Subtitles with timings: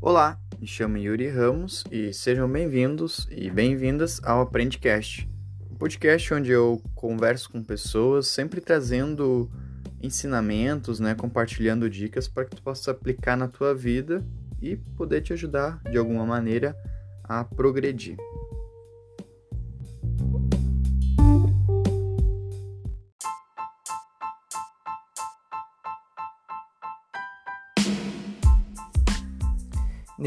[0.00, 5.28] Olá, me chamo Yuri Ramos e sejam bem-vindos e bem-vindas ao Aprendecast,
[5.68, 9.50] um podcast onde eu converso com pessoas, sempre trazendo
[10.00, 14.24] ensinamentos, né, compartilhando dicas para que tu possa aplicar na tua vida
[14.62, 16.76] e poder te ajudar de alguma maneira
[17.24, 18.16] a progredir.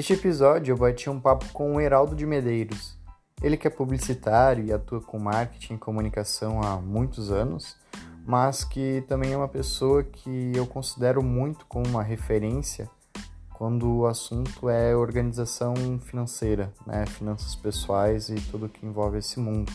[0.02, 2.98] Neste episódio eu bati um papo com o Heraldo de Medeiros.
[3.40, 7.78] Ele que é publicitário e atua com marketing e comunicação há muitos anos,
[8.26, 12.90] mas que também é uma pessoa que eu considero muito como uma referência
[13.54, 19.72] quando o assunto é organização financeira, né, finanças pessoais e tudo que envolve esse mundo.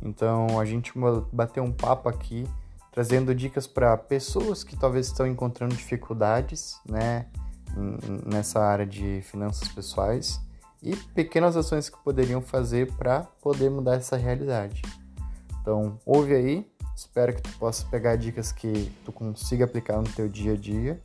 [0.00, 0.94] Então a gente
[1.30, 2.48] bateu um papo aqui
[2.90, 7.26] trazendo dicas para pessoas que talvez estão encontrando dificuldades, né,
[8.26, 10.40] nessa área de finanças pessoais
[10.82, 14.82] e pequenas ações que poderiam fazer para poder mudar essa realidade.
[15.60, 20.28] Então, ouve aí, espero que tu possa pegar dicas que tu consiga aplicar no teu
[20.28, 21.00] dia a dia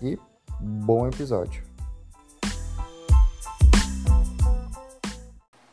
[0.00, 0.18] e
[0.58, 1.62] bom episódio.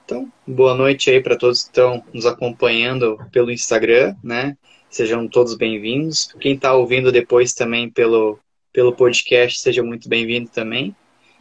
[0.04, 4.56] Então, boa noite aí para todos que estão nos acompanhando pelo Instagram, né?
[4.90, 6.30] Sejam todos bem-vindos.
[6.40, 8.38] Quem está ouvindo depois também pelo
[8.76, 10.94] pelo podcast, seja muito bem-vindo também.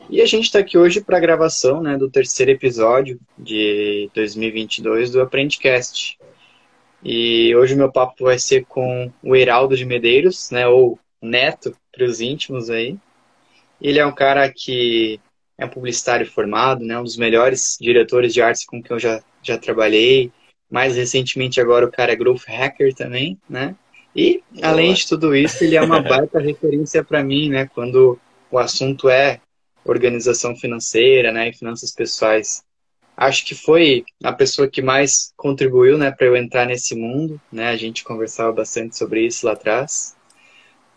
[0.09, 5.11] E a gente está aqui hoje para a gravação né, do terceiro episódio de 2022
[5.11, 6.17] do Aprendicast.
[7.03, 11.77] E hoje o meu papo vai ser com o Heraldo de Medeiros, né, ou Neto
[11.91, 12.97] para os íntimos aí.
[13.83, 15.19] Ele é um cara que
[15.59, 19.21] é um publicitário formado, né, um dos melhores diretores de arte com quem eu já,
[19.43, 20.31] já trabalhei.
[20.71, 23.75] Mais recentemente agora o cara é growth hacker também, né?
[24.15, 27.67] E, além de tudo isso, ele é uma baita referência para mim, né?
[27.67, 28.19] Quando
[28.51, 29.41] o assunto é
[29.85, 31.49] organização financeira, né?
[31.49, 32.63] E finanças pessoais.
[33.17, 37.69] Acho que foi a pessoa que mais contribuiu, né, para eu entrar nesse mundo, né?
[37.69, 40.17] A gente conversava bastante sobre isso lá atrás.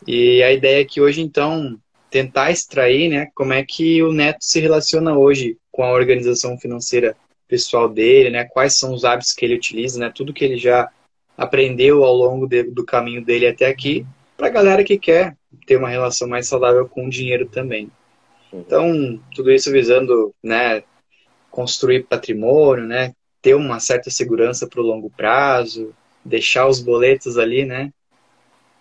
[0.06, 1.78] E a ideia é que hoje, então,
[2.10, 7.16] tentar extrair, né, como é que o Neto se relaciona hoje com a organização financeira
[7.48, 8.46] pessoal dele, né?
[8.46, 10.12] Quais são os hábitos que ele utiliza, né?
[10.14, 10.90] Tudo que ele já
[11.38, 14.06] aprendeu ao longo de, do caminho dele até aqui,
[14.36, 17.92] para a galera que quer ter uma relação mais saudável com o dinheiro também.
[18.52, 20.84] Então, tudo isso visando, né,
[21.52, 25.94] construir patrimônio, né, ter uma certa segurança para o longo prazo,
[26.24, 27.92] deixar os boletos ali, né,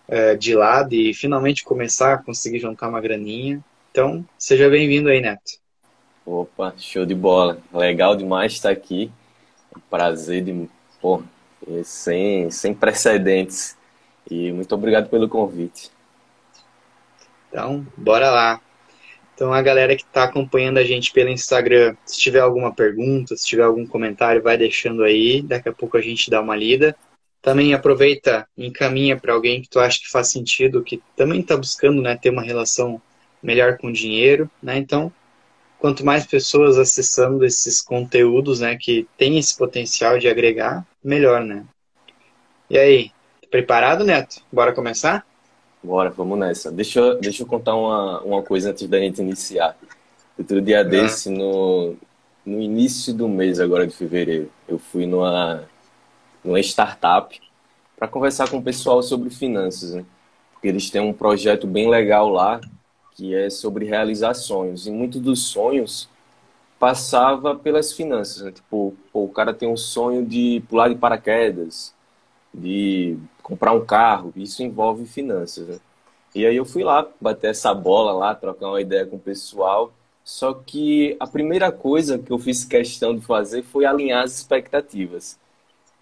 [0.07, 3.63] eh, de lado e finalmente começar a conseguir juntar uma graninha.
[3.91, 5.59] Então, seja bem-vindo aí, Neto.
[6.25, 7.59] Opa, show de bola.
[7.73, 9.11] Legal demais estar aqui.
[9.89, 10.69] prazer de,
[11.01, 11.21] pô,
[11.83, 13.77] sem, sem precedentes.
[14.29, 15.91] E muito obrigado pelo convite.
[17.49, 18.61] Então, bora lá.
[19.33, 23.45] Então, a galera que está acompanhando a gente pelo Instagram, se tiver alguma pergunta, se
[23.45, 25.41] tiver algum comentário, vai deixando aí.
[25.41, 26.95] Daqui a pouco a gente dá uma lida.
[27.41, 32.01] Também aproveita encaminha para alguém que tu acha que faz sentido, que também está buscando
[32.01, 33.01] né, ter uma relação
[33.41, 34.49] melhor com o dinheiro.
[34.61, 34.77] Né?
[34.79, 35.13] Então,
[35.79, 41.65] quanto mais pessoas acessando esses conteúdos, né, que tem esse potencial de agregar, melhor, né?
[42.69, 43.11] E aí,
[43.49, 44.41] preparado, Neto?
[44.51, 45.25] Bora começar?
[45.81, 46.69] Bora, vamos nessa.
[46.69, 49.77] Deixa eu, deixa eu contar uma, uma coisa antes da gente iniciar.
[50.37, 51.95] Outro dia desse, no,
[52.45, 55.63] no início do mês agora de fevereiro, eu fui numa,
[56.43, 57.39] numa startup
[57.97, 60.05] para conversar com o pessoal sobre finanças, né?
[60.51, 62.59] Porque eles têm um projeto bem legal lá
[63.15, 64.85] que é sobre realizar sonhos.
[64.85, 66.09] E muitos dos sonhos
[66.79, 68.43] passava pelas finanças.
[68.43, 68.51] Né?
[68.51, 71.93] Tipo, pô, o cara tem um sonho de pular de paraquedas,
[72.53, 74.33] de comprar um carro.
[74.35, 75.67] Isso envolve finanças.
[75.67, 75.79] Né?
[76.35, 79.93] E aí eu fui lá bater essa bola lá, trocar uma ideia com o pessoal.
[80.23, 85.39] Só que a primeira coisa que eu fiz questão de fazer foi alinhar as expectativas.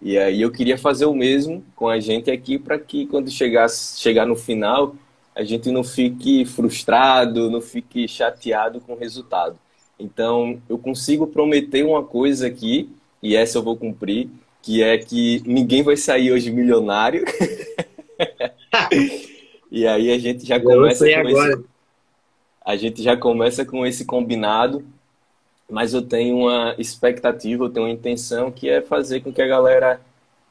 [0.02, 3.98] E aí eu queria fazer o mesmo com a gente aqui para que quando chegasse,
[4.00, 4.94] chegar no final
[5.36, 9.58] a gente não fique frustrado, não fique chateado com o resultado.
[9.98, 12.88] Então, eu consigo prometer uma coisa aqui,
[13.22, 14.28] e essa eu vou cumprir,
[14.62, 17.24] que é que ninguém vai sair hoje milionário.
[19.70, 21.52] e aí a gente já começa com agora.
[21.52, 21.64] esse,
[22.64, 24.84] a gente já começa com esse combinado,
[25.70, 29.46] mas eu tenho uma expectativa, eu tenho uma intenção que é fazer com que a
[29.46, 30.00] galera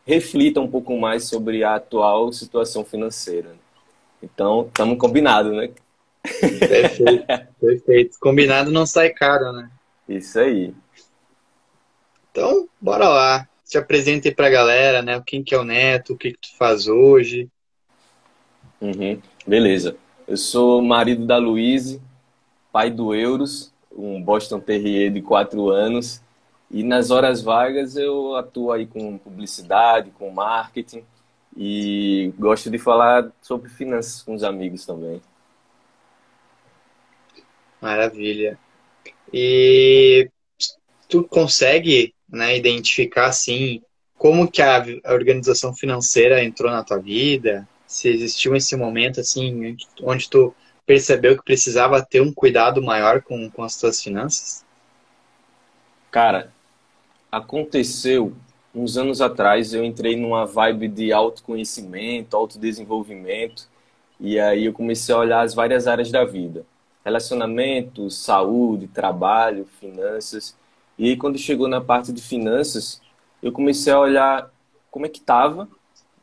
[0.05, 3.53] reflita um pouco mais sobre a atual situação financeira.
[4.21, 5.69] Então, estamos combinados, né?
[6.25, 7.25] Perfeito,
[7.59, 8.17] perfeito.
[8.19, 9.69] Combinado não sai caro, né?
[10.07, 10.73] Isso aí.
[12.31, 13.47] Então, bora lá.
[13.63, 15.21] Se apresente para a galera, né?
[15.25, 17.49] Quem que é o Neto, o que, que tu faz hoje.
[18.79, 19.19] Uhum.
[19.47, 19.95] Beleza.
[20.27, 22.01] Eu sou marido da Luíse,
[22.71, 23.73] pai do Euros.
[23.91, 26.21] um Boston Terrier de quatro anos.
[26.69, 31.03] E nas horas vagas eu atuo aí com publicidade, com marketing
[31.55, 35.21] e gosto de falar sobre finanças com os amigos também.
[37.81, 38.57] Maravilha.
[39.33, 40.29] E
[41.09, 43.81] tu consegue né, identificar assim
[44.17, 47.67] como que a, organização financeira entrou na tua vida?
[47.85, 50.53] Se existiu esse momento assim onde tu
[50.85, 54.63] percebeu que precisava ter um cuidado maior com, com as tuas finanças?
[56.11, 56.53] Cara,
[57.31, 58.33] aconteceu
[58.73, 63.67] uns anos atrás, eu entrei numa vibe de autoconhecimento, autodesenvolvimento,
[64.19, 66.65] e aí eu comecei a olhar as várias áreas da vida.
[67.05, 70.55] Relacionamento, saúde, trabalho, finanças.
[70.97, 73.01] E aí quando chegou na parte de finanças,
[73.41, 74.51] eu comecei a olhar
[74.89, 75.67] como é que estava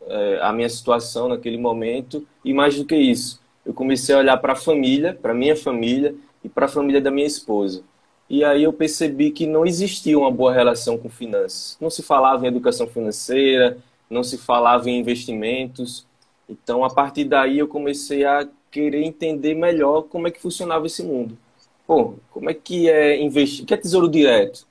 [0.06, 4.36] é, a minha situação naquele momento e mais do que isso, eu comecei a olhar
[4.38, 7.84] para a família, para minha família e para a família da minha esposa.
[8.28, 11.76] E aí eu percebi que não existia uma boa relação com finanças.
[11.80, 13.78] Não se falava em educação financeira,
[14.08, 16.06] não se falava em investimentos.
[16.48, 21.02] Então, a partir daí, eu comecei a querer entender melhor como é que funcionava esse
[21.02, 21.38] mundo.
[21.86, 23.64] Pô, como é que é investir?
[23.64, 24.66] O que é tesouro direto?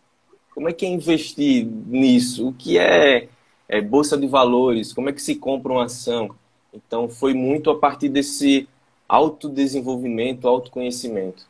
[0.54, 2.50] Como é que é investir nisso?
[2.50, 3.30] O que é,
[3.70, 4.92] é bolsa de valores?
[4.92, 6.36] Como é que se compra uma ação?
[6.74, 8.68] Então, foi muito a partir desse
[9.08, 11.46] autodesenvolvimento, autoconhecimento.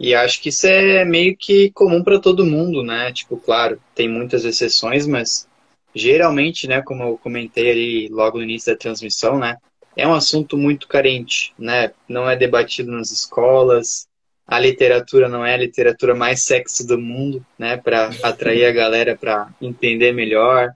[0.00, 3.12] E acho que isso é meio que comum para todo mundo, né?
[3.12, 5.48] Tipo, claro, tem muitas exceções, mas
[5.94, 9.56] geralmente, né, como eu comentei ali logo no início da transmissão, né,
[9.96, 11.92] é um assunto muito carente, né?
[12.08, 14.06] Não é debatido nas escolas,
[14.46, 19.16] a literatura não é a literatura mais sexy do mundo, né, para atrair a galera
[19.16, 20.72] para entender melhor.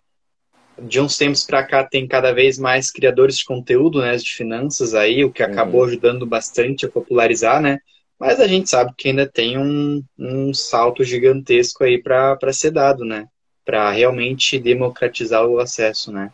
[0.78, 4.94] De uns tempos para cá tem cada vez mais criadores de conteúdo, né, de finanças
[4.94, 5.86] aí, o que acabou uhum.
[5.88, 7.78] ajudando bastante a popularizar, né?
[8.18, 13.04] Mas a gente sabe que ainda tem um, um salto gigantesco aí para ser dado,
[13.04, 13.26] né?
[13.66, 16.32] Para realmente democratizar o acesso, né?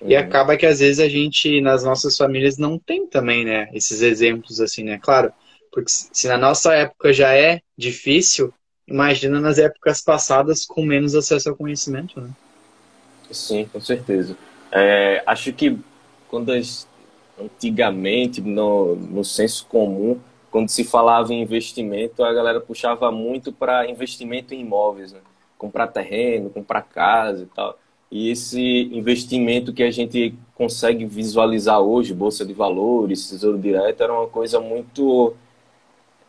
[0.00, 0.08] Uhum.
[0.08, 3.68] E acaba que às vezes a gente, nas nossas famílias, não tem também, né?
[3.72, 4.98] Esses exemplos assim, né?
[5.00, 5.32] Claro,
[5.70, 8.52] porque se na nossa época já é difícil,
[8.88, 12.30] imagina nas épocas passadas com menos acesso ao conhecimento, né?
[13.30, 14.36] Sim, com certeza.
[14.72, 15.78] É, acho que
[16.28, 16.88] quando as,
[17.38, 20.18] antigamente, no, no senso comum,
[20.50, 25.20] quando se falava em investimento, a galera puxava muito para investimento em imóveis, né?
[25.62, 27.78] Comprar terreno, comprar casa e tal.
[28.10, 28.60] E esse
[28.92, 34.60] investimento que a gente consegue visualizar hoje, bolsa de valores, tesouro direto, era uma coisa
[34.60, 35.34] muito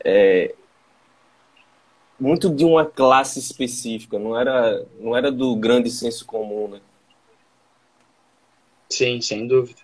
[0.06, 0.54] é,
[2.20, 6.80] muito de uma classe específica, não era não era do grande senso comum, né?
[8.90, 9.82] Sim, sem dúvida.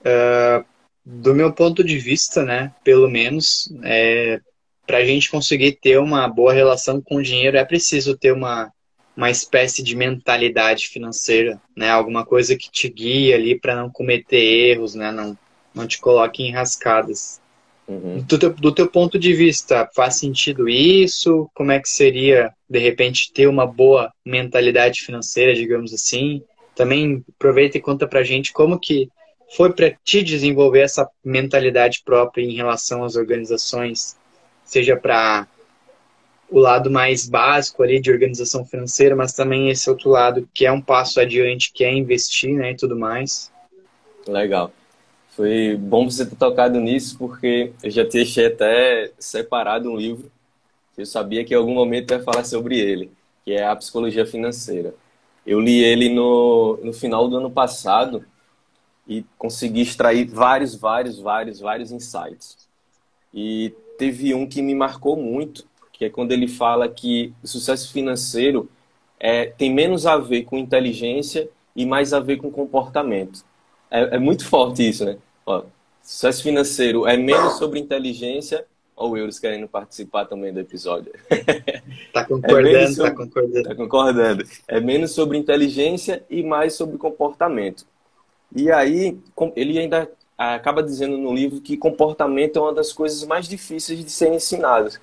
[0.00, 0.64] Uh,
[1.04, 4.40] do meu ponto de vista, né, pelo menos, é,
[4.86, 8.72] para a gente conseguir ter uma boa relação com o dinheiro, é preciso ter uma,
[9.16, 14.42] uma espécie de mentalidade financeira, né, alguma coisa que te guie ali para não cometer
[14.42, 15.36] erros, né, não,
[15.74, 17.40] não te coloque em rascadas.
[17.86, 18.20] Uhum.
[18.20, 21.50] Do, teu, do teu ponto de vista, faz sentido isso?
[21.54, 26.42] Como é que seria, de repente, ter uma boa mentalidade financeira, digamos assim?
[26.74, 29.08] Também aproveita e conta pra gente como que
[29.56, 34.16] foi para ti desenvolver essa mentalidade própria em relação às organizações,
[34.72, 35.46] seja para
[36.50, 40.72] o lado mais básico ali de organização financeira, mas também esse outro lado que é
[40.72, 43.52] um passo adiante, que é investir, né, e tudo mais.
[44.26, 44.72] Legal.
[45.28, 50.30] Foi bom você ter tocado nisso, porque eu já deixei até separado um livro
[50.94, 53.10] que eu sabia que em algum momento ia falar sobre ele,
[53.44, 54.94] que é a Psicologia Financeira.
[55.46, 58.24] Eu li ele no, no final do ano passado
[59.06, 62.56] e consegui extrair vários, vários, vários, vários insights.
[63.34, 67.92] E teve um que me marcou muito, que é quando ele fala que o sucesso
[67.92, 68.68] financeiro
[69.20, 73.44] é, tem menos a ver com inteligência e mais a ver com comportamento.
[73.88, 75.18] É, é muito forte isso, né?
[75.46, 75.62] Ó,
[76.02, 78.66] sucesso financeiro é menos sobre inteligência
[78.96, 81.12] ou Euros querendo participar também do episódio.
[82.12, 83.68] Tá concordando, é sobre, tá concordando.
[83.68, 84.44] Tá concordando.
[84.66, 87.86] É menos sobre inteligência e mais sobre comportamento.
[88.52, 89.16] E aí,
[89.54, 90.10] ele ainda
[90.54, 95.00] acaba dizendo no livro que comportamento é uma das coisas mais difíceis de ser ensinadas.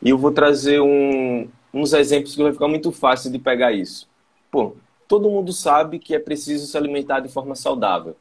[0.00, 4.08] E eu vou trazer um, uns exemplos que vai ficar muito fácil de pegar isso.
[4.50, 4.74] Pô,
[5.06, 8.16] todo mundo sabe que é preciso se alimentar de forma saudável.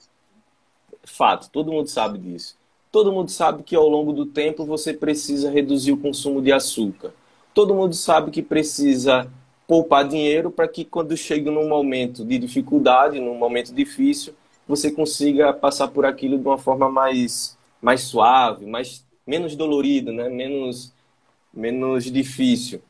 [1.03, 2.55] Fato, todo mundo sabe disso.
[2.91, 7.13] Todo mundo sabe que ao longo do tempo você precisa reduzir o consumo de açúcar.
[7.53, 9.31] Todo mundo sabe que precisa
[9.67, 14.33] poupar dinheiro para que quando chega num momento de dificuldade, num momento difícil,
[14.67, 20.29] você consiga passar por aquilo de uma forma mais mais suave, mais menos dolorido, né?
[20.29, 20.93] Menos
[21.53, 22.81] menos difícil.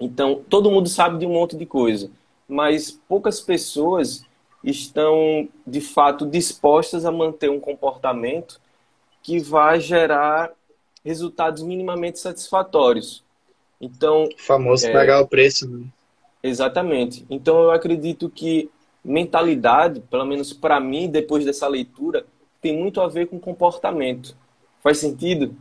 [0.00, 2.10] Então, todo mundo sabe de um monte de coisa,
[2.48, 4.24] mas poucas pessoas
[4.62, 8.60] estão de fato dispostas a manter um comportamento
[9.22, 10.52] que vai gerar
[11.04, 13.24] resultados minimamente satisfatórios.
[13.80, 15.68] Então, o famoso é, pagar o preço.
[15.68, 15.86] Né?
[16.42, 17.24] Exatamente.
[17.30, 18.70] Então, eu acredito que
[19.06, 22.26] mentalidade, pelo menos para mim, depois dessa leitura,
[22.60, 24.36] tem muito a ver com comportamento.
[24.82, 25.56] Faz sentido?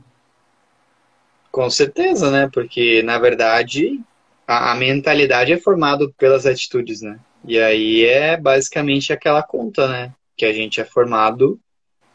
[1.51, 2.49] Com certeza, né?
[2.51, 4.01] Porque, na verdade,
[4.47, 7.19] a, a mentalidade é formada pelas atitudes, né?
[7.47, 10.13] E aí é basicamente aquela conta, né?
[10.35, 11.59] Que a gente é formado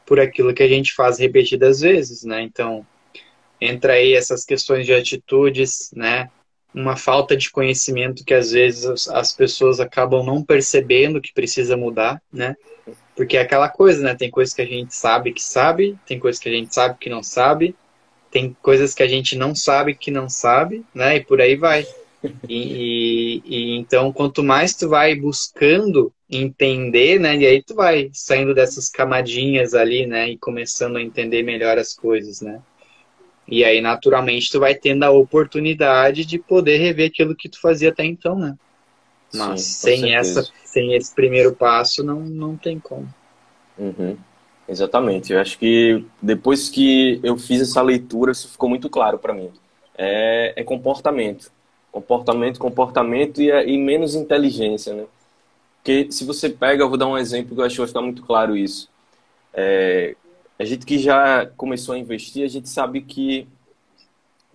[0.05, 2.43] por aquilo que a gente faz repetidas vezes, né?
[2.43, 2.85] Então,
[3.61, 6.29] entra aí essas questões de atitudes, né?
[6.73, 12.23] Uma falta de conhecimento que às vezes as pessoas acabam não percebendo que precisa mudar,
[12.33, 12.57] né?
[13.17, 14.15] Porque é aquela coisa, né?
[14.15, 17.11] Tem coisas que a gente sabe que sabe, tem coisas que a gente sabe que
[17.11, 17.75] não sabe,
[18.31, 21.17] tem coisas que a gente não sabe que não sabe, né?
[21.17, 21.87] E por aí vai.
[22.49, 27.37] E, e, e, então, quanto mais tu vai buscando entender, né?
[27.37, 30.31] E aí tu vai saindo dessas camadinhas ali, né?
[30.31, 32.63] E começando a entender melhor as coisas, né?
[33.51, 37.91] E aí, naturalmente, tu vai tendo a oportunidade de poder rever aquilo que tu fazia
[37.91, 38.57] até então, né?
[39.35, 43.13] Mas Sim, sem, essa, sem esse primeiro passo, não, não tem como.
[43.79, 44.17] Uhum.
[44.69, 45.33] Exatamente.
[45.33, 49.51] Eu acho que depois que eu fiz essa leitura, isso ficou muito claro para mim.
[49.97, 51.51] É, é comportamento
[51.91, 55.05] comportamento, comportamento e, e menos inteligência, né?
[55.77, 58.03] Porque se você pega, eu vou dar um exemplo que eu acho que vai ficar
[58.03, 58.89] muito claro isso.
[59.53, 60.15] É,
[60.61, 63.49] a gente que já começou a investir, a gente sabe que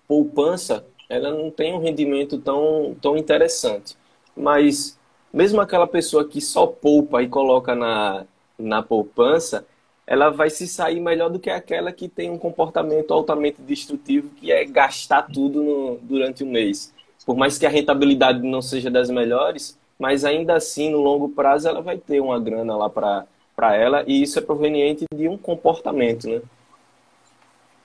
[0.07, 3.95] poupança ela não tem um rendimento tão, tão interessante.
[4.35, 4.99] Mas
[5.33, 8.25] mesmo aquela pessoa que só poupa e coloca na,
[8.57, 9.65] na poupança,
[10.07, 14.51] ela vai se sair melhor do que aquela que tem um comportamento altamente destrutivo, que
[14.51, 16.93] é gastar tudo no, durante o mês
[17.25, 21.67] por mais que a rentabilidade não seja das melhores, mas ainda assim, no longo prazo,
[21.67, 23.25] ela vai ter uma grana lá para
[23.57, 26.41] ela, e isso é proveniente de um comportamento, né?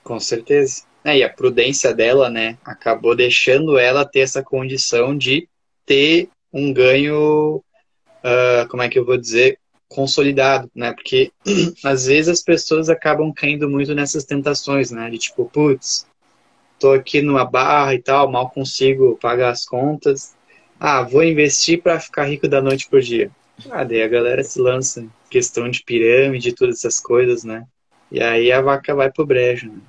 [0.03, 0.83] Com certeza.
[1.03, 5.47] É, e a prudência dela, né, acabou deixando ela ter essa condição de
[5.85, 10.93] ter um ganho, uh, como é que eu vou dizer, consolidado, né?
[10.93, 11.31] Porque
[11.83, 15.09] às vezes as pessoas acabam caindo muito nessas tentações, né?
[15.09, 16.05] De tipo, putz,
[16.79, 20.35] tô aqui numa barra e tal, mal consigo pagar as contas.
[20.79, 23.29] Ah, vou investir para ficar rico da noite por dia.
[23.69, 27.65] Ah, daí a galera se lança em questão de pirâmide, todas essas coisas, né?
[28.11, 29.79] E aí a vaca vai pro brejo, né?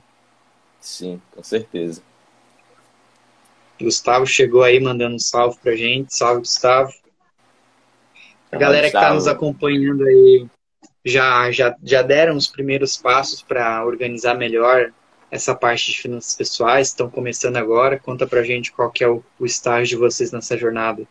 [0.81, 2.01] Sim, com certeza.
[3.81, 6.15] Gustavo chegou aí mandando um salve pra gente.
[6.15, 6.93] Salve, Gustavo.
[8.53, 10.47] A galera que está nos acompanhando aí
[11.05, 14.93] já, já, já deram os primeiros passos para organizar melhor
[15.31, 17.99] essa parte de finanças pessoais, estão começando agora.
[17.99, 21.05] Conta pra gente qual que é o, o estágio de vocês nessa jornada.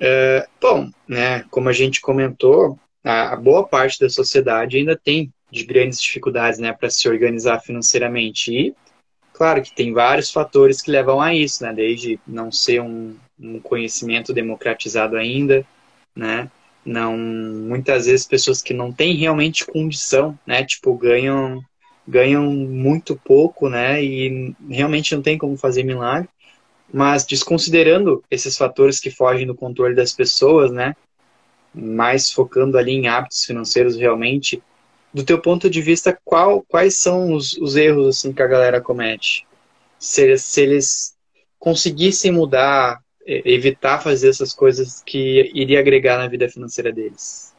[0.00, 5.64] É, bom, né, como a gente comentou, a, boa parte da sociedade ainda tem de
[5.64, 8.52] grandes dificuldades né, para se organizar financeiramente.
[8.52, 8.74] E,
[9.32, 13.60] claro, que tem vários fatores que levam a isso, né, desde não ser um, um
[13.60, 15.64] conhecimento democratizado ainda,
[16.14, 16.50] né,
[16.84, 21.62] não muitas vezes pessoas que não têm realmente condição, né, tipo ganham
[22.08, 24.02] ganham muito pouco, né?
[24.02, 26.28] E realmente não tem como fazer milagre.
[26.92, 30.96] Mas desconsiderando esses fatores que fogem do controle das pessoas, né?
[31.78, 34.62] Mais focando ali em hábitos financeiros realmente,
[35.12, 38.80] do teu ponto de vista, qual, quais são os, os erros assim que a galera
[38.80, 39.46] comete?
[39.98, 41.16] Se, se eles
[41.58, 47.54] conseguissem mudar, evitar fazer essas coisas que iria agregar na vida financeira deles?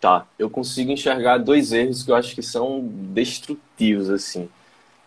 [0.00, 4.48] Tá, eu consigo enxergar dois erros que eu acho que são destrutivos, assim.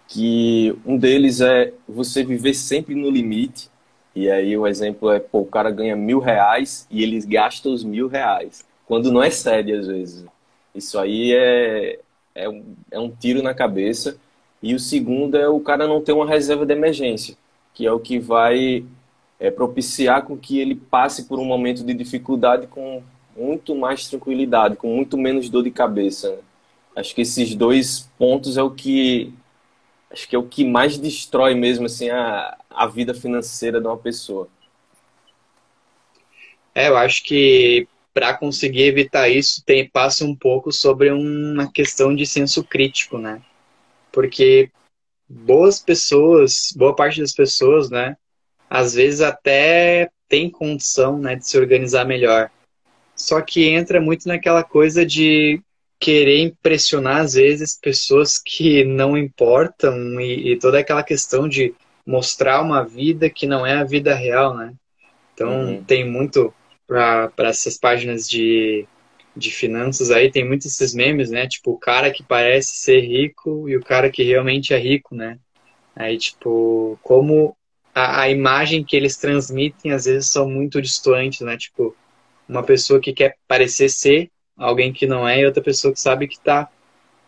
[0.07, 3.69] Que um deles é você viver sempre no limite.
[4.15, 7.83] E aí o exemplo é, pô, o cara ganha mil reais e ele gasta os
[7.83, 8.65] mil reais.
[8.85, 10.25] Quando não é sério, às vezes.
[10.73, 11.99] Isso aí é,
[12.33, 14.17] é, um, é um tiro na cabeça.
[14.63, 17.35] E o segundo é o cara não ter uma reserva de emergência,
[17.73, 18.85] que é o que vai
[19.39, 23.03] é, propiciar com que ele passe por um momento de dificuldade com
[23.35, 26.39] muito mais tranquilidade, com muito menos dor de cabeça.
[26.95, 29.33] Acho que esses dois pontos é o que
[30.09, 33.97] acho que é o que mais destrói mesmo assim a, a vida financeira de uma
[33.97, 34.47] pessoa.
[36.73, 42.15] É, eu acho que para conseguir evitar isso tem passa um pouco sobre uma questão
[42.15, 43.41] de senso crítico, né?
[44.11, 44.69] Porque
[45.27, 48.15] boas pessoas, boa parte das pessoas, né,
[48.69, 52.49] às vezes até tem condição, né, de se organizar melhor.
[53.15, 55.61] Só que entra muito naquela coisa de
[55.99, 61.73] querer impressionar, às vezes, pessoas que não importam e, e toda aquela questão de
[62.05, 64.73] mostrar uma vida que não é a vida real, né?
[65.33, 65.83] Então, uhum.
[65.83, 66.53] tem muito
[66.87, 68.87] para essas páginas de,
[69.35, 71.47] de finanças aí, tem muitos esses memes, né?
[71.47, 75.39] Tipo, o cara que parece ser rico e o cara que realmente é rico, né?
[75.95, 77.55] Aí, tipo, como
[77.93, 81.57] a, a imagem que eles transmitem às vezes são muito distantes, né?
[81.57, 81.95] Tipo,
[82.47, 86.27] uma pessoa que quer parecer ser alguém que não é e outra pessoa que sabe
[86.27, 86.69] que está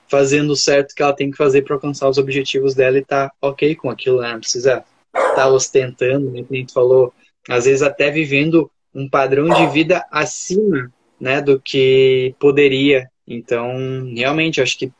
[0.09, 3.31] fazendo o certo que ela tem que fazer para alcançar os objetivos dela e tá
[3.41, 4.33] ok com aquilo, né?
[4.33, 4.83] Não precisa
[5.13, 6.45] estar tá ostentando, né?
[6.49, 7.13] A gente falou,
[7.49, 13.09] às vezes até vivendo um padrão de vida acima, né, do que poderia.
[13.27, 13.71] Então,
[14.15, 14.91] realmente, acho que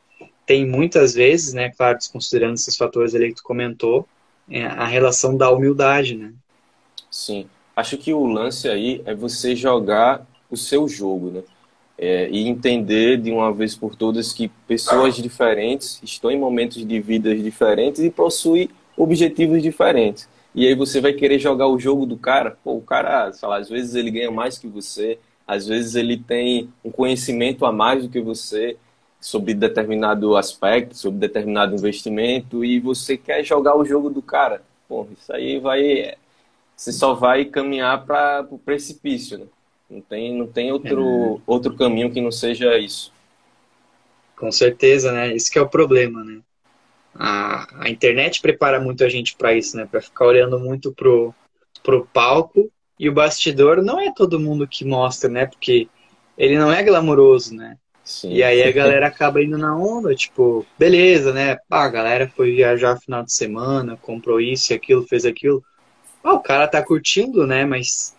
[0.46, 4.08] tem muitas vezes, né, claro, desconsiderando esses fatores ali que tu comentou,
[4.50, 6.34] é a relação da humildade, né?
[7.10, 7.48] Sim.
[7.76, 11.44] Acho que o lance aí é você jogar o seu jogo, né?
[12.00, 17.00] É, e entender de uma vez por todas que pessoas diferentes estão em momentos de
[17.00, 20.30] vidas diferentes e possuem objetivos diferentes.
[20.54, 22.58] E aí você vai querer jogar o jogo do cara.
[22.63, 26.18] Pô, o cara, sei lá, às vezes ele ganha mais que você, às vezes ele
[26.18, 28.77] tem um conhecimento a mais do que você
[29.20, 34.62] sobre determinado aspecto, sobre determinado investimento, e você quer jogar o jogo do cara.
[34.88, 36.16] Pô, isso aí vai.
[36.75, 39.46] Você só vai caminhar para o precipício, né?
[39.89, 41.41] Não tem, não tem outro, é.
[41.48, 43.13] outro caminho que não seja isso.
[44.36, 45.34] Com certeza, né?
[45.36, 46.41] Isso que é o problema, né?
[47.15, 49.88] A, a internet prepara muito a gente para isso, né?
[49.89, 51.34] Para ficar olhando muito pro,
[51.82, 55.46] pro palco e o bastidor não é todo mundo que mostra, né?
[55.46, 55.88] Porque
[56.38, 57.77] ele não é glamouroso, né?
[58.03, 58.34] Sim.
[58.34, 61.58] E aí a galera acaba indo na onda, tipo, beleza, né?
[61.70, 65.63] Ah, a galera foi viajar no final de semana, comprou isso e aquilo, fez aquilo.
[66.24, 67.65] Ah, o cara tá curtindo, né?
[67.65, 68.17] Mas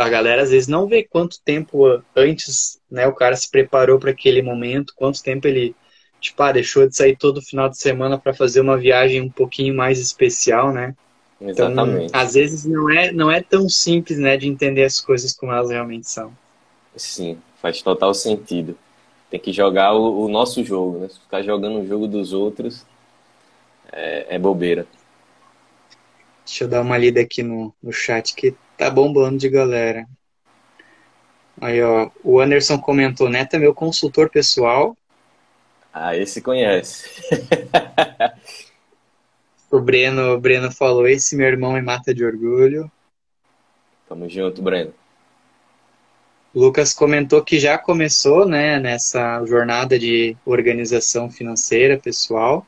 [0.00, 4.10] a galera às vezes não vê quanto tempo antes, né, o cara se preparou para
[4.10, 5.74] aquele momento, quanto tempo ele,
[6.20, 9.74] tipo, ah, deixou de sair todo final de semana para fazer uma viagem um pouquinho
[9.74, 10.94] mais especial, né?
[11.40, 12.06] Então, Exatamente.
[12.06, 15.52] Então, às vezes não é, não é tão simples, né, de entender as coisas como
[15.52, 16.32] elas realmente são.
[16.96, 18.76] Sim, faz total sentido.
[19.30, 21.08] Tem que jogar o, o nosso jogo, né?
[21.08, 22.86] Ficar jogando o jogo dos outros
[23.92, 24.86] é, é bobeira.
[26.48, 30.06] Deixa eu dar uma lida aqui no, no chat que Tá bombando de galera.
[31.60, 34.96] Aí, ó, o Anderson comentou, Neto é meu consultor pessoal.
[35.92, 37.10] Ah, esse conhece.
[39.68, 42.88] o Breno, o Breno falou, esse meu irmão me mata de orgulho.
[44.08, 44.94] Tamo junto, Breno.
[46.54, 52.64] Lucas comentou que já começou, né, nessa jornada de organização financeira pessoal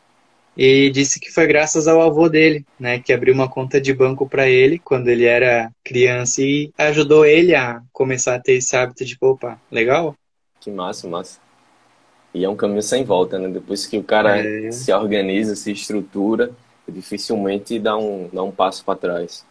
[0.57, 4.29] e disse que foi graças ao avô dele, né, que abriu uma conta de banco
[4.29, 9.05] para ele quando ele era criança e ajudou ele a começar a ter esse hábito
[9.05, 10.15] de opa, legal?
[10.61, 11.39] Que massa, massa.
[12.33, 13.49] E é um caminho sem volta, né?
[13.49, 14.71] Depois que o cara é.
[14.71, 16.53] se organiza, se estrutura,
[16.87, 19.45] dificilmente dá um, dá um passo para trás.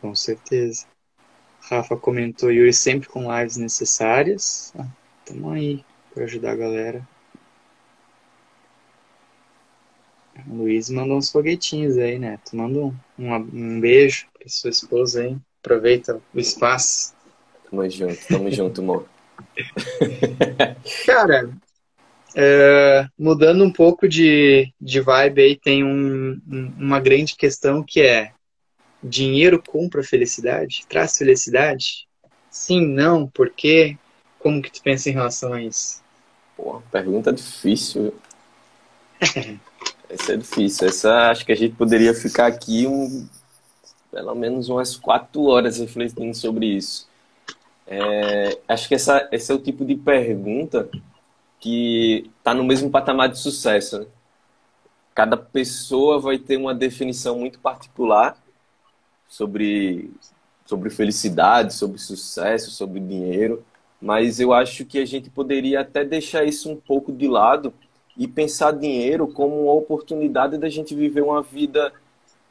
[0.00, 0.86] Com certeza.
[1.60, 4.72] Rafa comentou, Yuri sempre com lives necessárias.
[4.78, 4.86] Ah,
[5.24, 7.08] tamo aí para ajudar a galera.
[10.48, 12.38] O Luiz mandou uns foguetinhos aí, né?
[12.44, 15.36] Tu manda um, um, um beijo pra sua esposa aí.
[15.60, 17.14] Aproveita o espaço.
[17.68, 19.06] Tamo junto, tamo junto, amor.
[21.06, 21.50] Cara,
[22.34, 28.00] é, mudando um pouco de, de vibe aí, tem um, um, uma grande questão que
[28.00, 28.32] é
[29.02, 30.84] dinheiro compra felicidade?
[30.88, 32.06] Traz felicidade?
[32.50, 33.96] Sim, não, por quê?
[34.38, 36.02] Como que tu pensa em relação a isso?
[36.56, 38.14] Pô, pergunta difícil.
[40.10, 40.88] Essa é difícil.
[40.88, 43.28] Essa acho que a gente poderia ficar aqui um,
[44.10, 47.08] pelo menos umas quatro horas refletindo sobre isso.
[47.86, 50.88] É, acho que essa, esse é o tipo de pergunta
[51.60, 54.00] que está no mesmo patamar de sucesso.
[54.00, 54.06] Né?
[55.14, 58.36] Cada pessoa vai ter uma definição muito particular
[59.28, 60.10] sobre,
[60.66, 63.64] sobre felicidade, sobre sucesso, sobre dinheiro,
[64.00, 67.72] mas eu acho que a gente poderia até deixar isso um pouco de lado
[68.20, 71.90] e pensar dinheiro como uma oportunidade da gente viver uma vida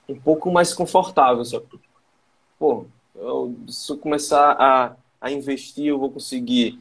[0.09, 1.45] um pouco mais confortável.
[1.45, 1.61] Só.
[2.57, 6.79] Pô, eu, se eu começar a, a investir, eu vou conseguir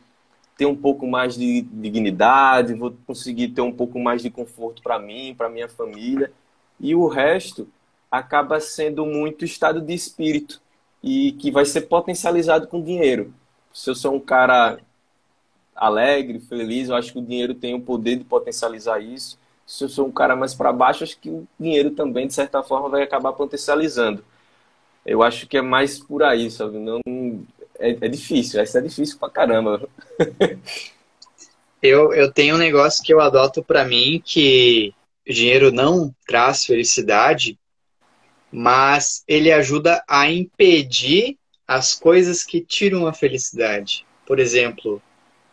[0.56, 4.98] ter um pouco mais de dignidade, vou conseguir ter um pouco mais de conforto para
[4.98, 6.32] mim, para minha família,
[6.80, 7.68] e o resto
[8.10, 10.62] acaba sendo muito estado de espírito
[11.02, 13.34] e que vai ser potencializado com dinheiro.
[13.70, 14.78] Se eu sou um cara
[15.78, 19.38] alegre, feliz, eu acho que o dinheiro tem o poder de potencializar isso.
[19.66, 22.62] Se eu sou um cara mais para baixo, acho que o dinheiro também, de certa
[22.62, 24.24] forma, vai acabar potencializando.
[25.06, 26.78] Eu acho que é mais por aí, sabe?
[26.78, 27.00] Não,
[27.78, 29.88] é, é difícil, essa é difícil pra caramba.
[31.80, 34.92] Eu, eu tenho um negócio que eu adoto para mim que
[35.24, 37.56] o dinheiro não traz felicidade,
[38.50, 41.38] mas ele ajuda a impedir
[41.68, 44.04] as coisas que tiram a felicidade.
[44.26, 45.00] Por exemplo,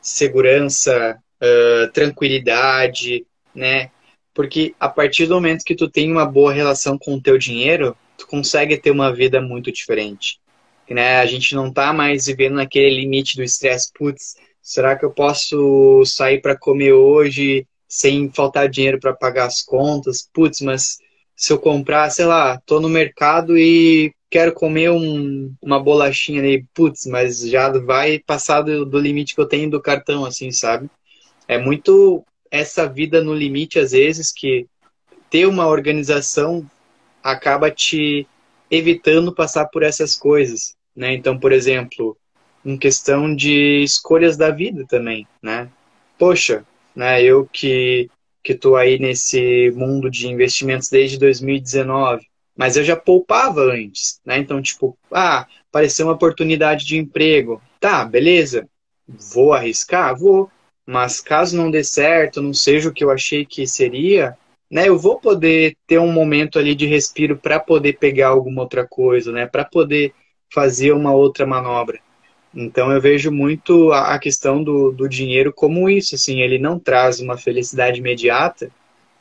[0.06, 3.90] segurança, uh, tranquilidade, né?
[4.36, 7.98] Porque a partir do momento que tu tem uma boa relação com o teu dinheiro,
[8.16, 10.40] tu consegue ter uma vida muito diferente.
[10.88, 11.18] Né?
[11.18, 16.04] A gente não tá mais vivendo naquele limite do estresse, putz, será que eu posso
[16.06, 20.30] sair para comer hoje sem faltar dinheiro para pagar as contas?
[20.32, 21.00] Putz, mas
[21.36, 26.68] se eu comprar, sei lá, tô no mercado e quero comer um, uma bolachinha ali,
[26.74, 30.90] putz, mas já vai passar do, do, limite que eu tenho do cartão, assim, sabe?
[31.48, 32.22] É muito
[32.52, 34.68] essa vida no limite, às vezes, que
[35.30, 36.70] ter uma organização
[37.24, 38.28] acaba te
[38.70, 41.14] evitando passar por essas coisas, né?
[41.14, 42.18] Então, por exemplo,
[42.66, 45.70] em questão de escolhas da vida também, né?
[46.20, 48.10] Poxa, né, eu que
[48.44, 54.38] que estou aí nesse mundo de investimentos desde 2019, mas eu já poupava antes, né?
[54.38, 57.62] Então, tipo, ah, apareceu uma oportunidade de emprego.
[57.80, 58.68] Tá, beleza.
[59.08, 60.16] Vou arriscar?
[60.18, 60.50] Vou.
[60.86, 64.38] Mas caso não dê certo, não seja o que eu achei que seria,
[64.70, 64.88] né?
[64.88, 69.32] Eu vou poder ter um momento ali de respiro para poder pegar alguma outra coisa,
[69.32, 69.46] né?
[69.48, 70.14] Para poder
[70.54, 72.00] fazer uma outra manobra.
[72.54, 77.20] Então eu vejo muito a questão do, do dinheiro como isso, assim, ele não traz
[77.20, 78.72] uma felicidade imediata,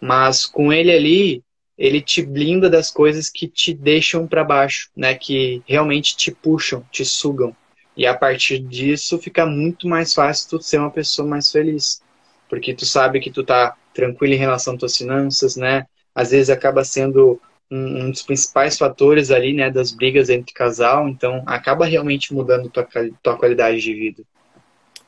[0.00, 1.42] mas com ele ali,
[1.76, 6.84] ele te blinda das coisas que te deixam para baixo, né, que realmente te puxam,
[6.90, 7.54] te sugam.
[7.96, 12.02] E a partir disso fica muito mais fácil tu ser uma pessoa mais feliz,
[12.48, 15.86] porque tu sabe que tu tá tranquilo em relação às tuas finanças, né?
[16.14, 21.08] Às vezes acaba sendo um, um, dos principais fatores ali, né, das brigas entre casal,
[21.08, 22.86] então acaba realmente mudando tua,
[23.22, 24.22] tua qualidade de vida.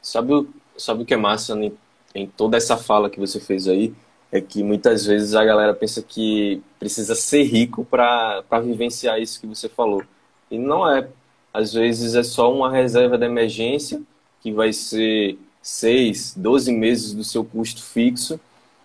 [0.00, 1.72] Sabe, o, sabe o que é massa em,
[2.14, 3.92] em toda essa fala que você fez aí?
[4.30, 9.46] É que muitas vezes a galera pensa que precisa ser rico para vivenciar isso que
[9.46, 10.02] você falou.
[10.50, 11.08] E não é.
[11.52, 14.02] Às vezes é só uma reserva de emergência,
[14.40, 18.38] que vai ser 6, 12 meses do seu custo fixo,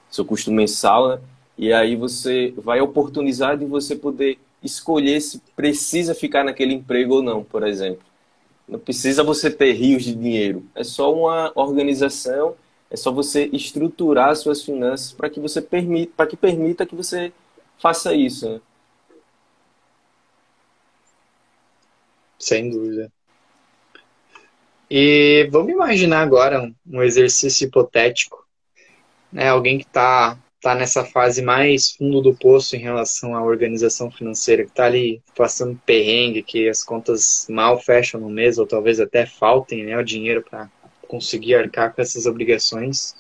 [0.09, 1.19] seu custo mensal, né?
[1.57, 7.21] E aí você vai oportunizar de você poder escolher se precisa ficar naquele emprego ou
[7.23, 8.03] não, por exemplo.
[8.67, 10.65] Não precisa você ter rios de dinheiro.
[10.73, 12.55] É só uma organização,
[12.91, 17.31] é só você estruturar suas finanças para que você permita, para que permita que você
[17.79, 18.49] faça isso.
[18.49, 18.61] Né?
[22.37, 23.11] Sem dúvida.
[24.89, 28.45] E vamos imaginar agora um, exercício hipotético.
[29.31, 29.47] Né?
[29.47, 34.63] Alguém que está está nessa fase mais fundo do poço em relação à organização financeira,
[34.63, 39.25] que está ali passando perrengue, que as contas mal fecham no mês, ou talvez até
[39.25, 40.69] faltem né, o dinheiro para
[41.11, 43.15] conseguir arcar com essas obrigações.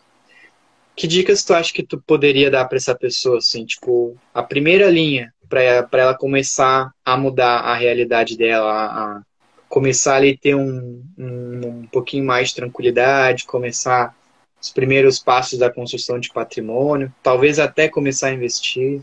[0.95, 4.89] Que dicas tu acha que tu poderia dar para essa pessoa, assim, tipo, a primeira
[4.89, 9.21] linha para ela começar a mudar a realidade dela, a
[9.67, 14.15] começar ali ter um, um, um pouquinho mais de tranquilidade, começar
[14.61, 19.01] os primeiros passos da construção de patrimônio, talvez até começar a investir?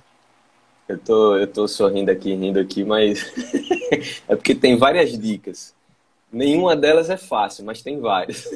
[0.88, 3.30] Eu tô, eu tô sorrindo aqui, rindo aqui, mas
[4.26, 5.74] é porque tem várias dicas.
[6.30, 8.46] Nenhuma delas é fácil, mas tem várias.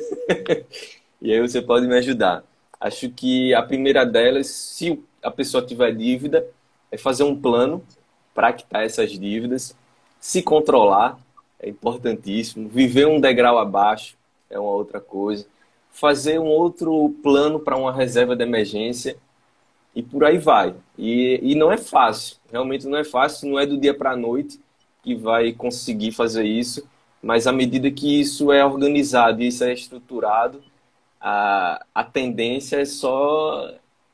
[1.20, 2.44] e aí você pode me ajudar.
[2.80, 6.46] Acho que a primeira delas, se a pessoa tiver dívida,
[6.90, 7.82] é fazer um plano
[8.34, 9.76] para quitar essas dívidas,
[10.20, 11.18] se controlar,
[11.60, 14.16] é importantíssimo, viver um degrau abaixo
[14.50, 15.46] é uma outra coisa
[15.92, 19.16] fazer um outro plano para uma reserva de emergência
[19.94, 20.74] e por aí vai.
[20.96, 24.16] E, e não é fácil, realmente não é fácil, não é do dia para a
[24.16, 24.58] noite
[25.02, 26.88] que vai conseguir fazer isso,
[27.22, 30.62] mas à medida que isso é organizado e isso é estruturado,
[31.20, 33.70] a, a tendência é só,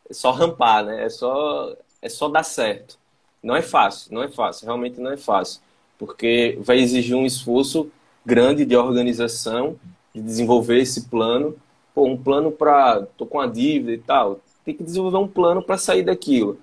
[0.08, 1.04] é só rampar, né?
[1.04, 2.98] é, só, é só dar certo.
[3.42, 5.60] Não é fácil, não é fácil, realmente não é fácil,
[5.98, 7.90] porque vai exigir um esforço
[8.26, 9.78] grande de organização,
[10.14, 11.56] de desenvolver esse plano
[11.98, 13.02] pô, um plano para.
[13.16, 14.40] tô com a dívida e tal.
[14.64, 16.60] Tem que desenvolver um plano para sair daquilo.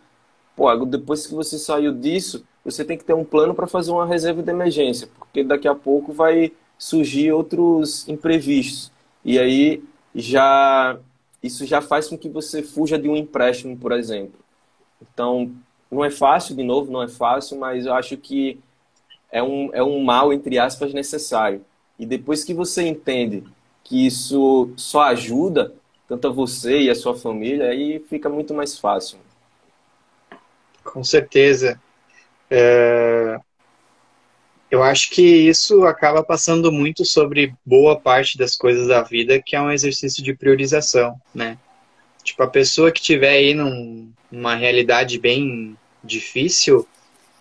[0.56, 4.08] Pô, depois que você saiu disso, você tem que ter um plano para fazer uma
[4.08, 8.92] reserva de emergência, porque daqui a pouco vai surgir outros imprevistos.
[9.24, 10.98] E aí já
[11.42, 14.40] isso já faz com que você fuja de um empréstimo, por exemplo.
[15.02, 15.52] Então,
[15.92, 18.60] não é fácil, de novo, não é fácil, mas eu acho que
[19.32, 21.64] é um, é um mal, entre aspas, necessário.
[22.00, 23.44] E depois que você entende
[23.84, 25.72] que isso só ajuda
[26.08, 29.20] tanto a você e a sua família, aí fica muito mais fácil.
[30.84, 31.80] Com certeza.
[32.58, 33.38] É...
[34.72, 39.56] eu acho que isso acaba passando muito sobre boa parte das coisas da vida, que
[39.56, 41.58] é um exercício de priorização, né?
[42.24, 46.88] Tipo, a pessoa que tiver aí num, numa realidade bem difícil,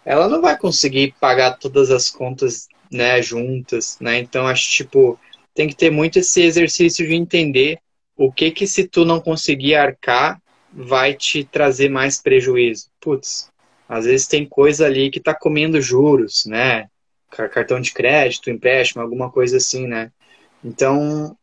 [0.05, 4.19] ela não vai conseguir pagar todas as contas, né, juntas, né?
[4.19, 5.19] Então, acho, tipo,
[5.55, 7.79] tem que ter muito esse exercício de entender
[8.17, 10.41] o que que se tu não conseguir arcar,
[10.73, 12.89] vai te trazer mais prejuízo.
[13.01, 13.49] Putz,
[13.89, 16.89] às vezes tem coisa ali que tá comendo juros, né?
[17.31, 20.11] Cartão de crédito, empréstimo, alguma coisa assim, né?
[20.63, 21.37] Então,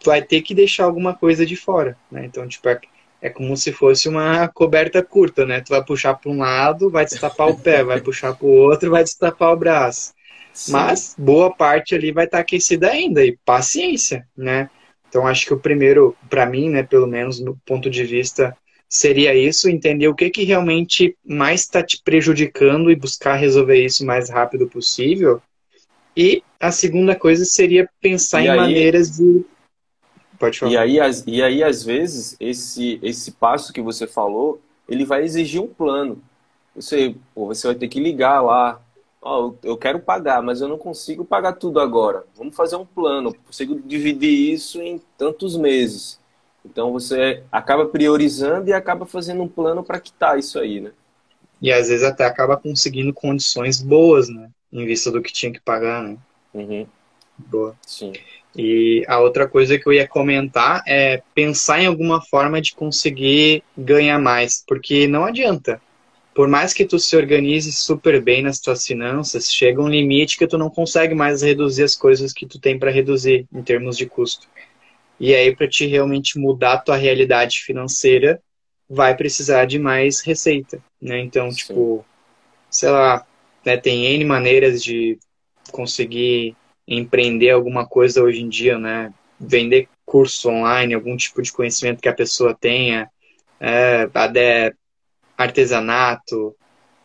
[0.00, 2.24] tu vai ter que deixar alguma coisa de fora, né?
[2.24, 2.80] Então, tipo, é,
[3.20, 5.60] é como se fosse uma coberta curta, né?
[5.60, 8.90] Tu vai puxar para um lado, vai destapar o pé, vai puxar para o outro,
[8.90, 10.12] vai destapar o braço.
[10.52, 10.72] Sim.
[10.72, 14.68] Mas boa parte ali vai estar tá aquecida ainda e paciência, né?
[15.08, 18.56] Então acho que o primeiro, para mim, né, pelo menos no ponto de vista,
[18.88, 24.02] seria isso, entender o que que realmente mais está te prejudicando e buscar resolver isso
[24.02, 25.42] o mais rápido possível.
[26.16, 29.44] E a segunda coisa seria pensar e em aí, maneiras de
[30.38, 30.72] Pode falar.
[30.72, 35.24] E aí, as, e aí, às vezes, esse, esse passo que você falou, ele vai
[35.24, 36.22] exigir um plano.
[36.74, 38.80] Você, pô, você vai ter que ligar lá.
[39.20, 42.24] Oh, eu quero pagar, mas eu não consigo pagar tudo agora.
[42.36, 43.30] Vamos fazer um plano.
[43.30, 46.20] Eu consigo dividir isso em tantos meses.
[46.70, 50.90] Então você acaba priorizando e acaba fazendo um plano para quitar isso aí, né?
[51.60, 54.50] E às vezes até acaba conseguindo condições boas, né?
[54.72, 56.16] Em vista do que tinha que pagar, né?
[56.52, 56.86] Uhum.
[57.38, 57.74] Boa.
[57.86, 58.12] Sim.
[58.56, 63.62] E a outra coisa que eu ia comentar é pensar em alguma forma de conseguir
[63.76, 65.80] ganhar mais, porque não adianta.
[66.34, 70.46] Por mais que tu se organize super bem nas tuas finanças, chega um limite que
[70.46, 74.06] tu não consegue mais reduzir as coisas que tu tem para reduzir em termos de
[74.06, 74.46] custo.
[75.20, 78.40] E aí para te realmente mudar a tua realidade financeira,
[78.88, 81.20] vai precisar de mais receita, né?
[81.20, 81.58] Então, Sim.
[81.58, 82.04] tipo,
[82.70, 83.26] sei lá,
[83.64, 85.18] né, tem N maneiras de
[85.70, 89.12] conseguir empreender alguma coisa hoje em dia, né?
[89.38, 93.10] Vender curso online, algum tipo de conhecimento que a pessoa tenha,
[93.60, 94.72] é, até
[95.36, 96.56] artesanato,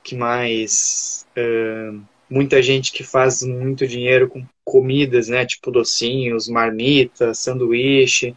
[0.04, 1.28] que mais?
[1.36, 1.91] É,
[2.30, 5.45] muita gente que faz muito dinheiro com comidas, né?
[5.45, 8.36] Tipo docinhos, marmita, sanduíche.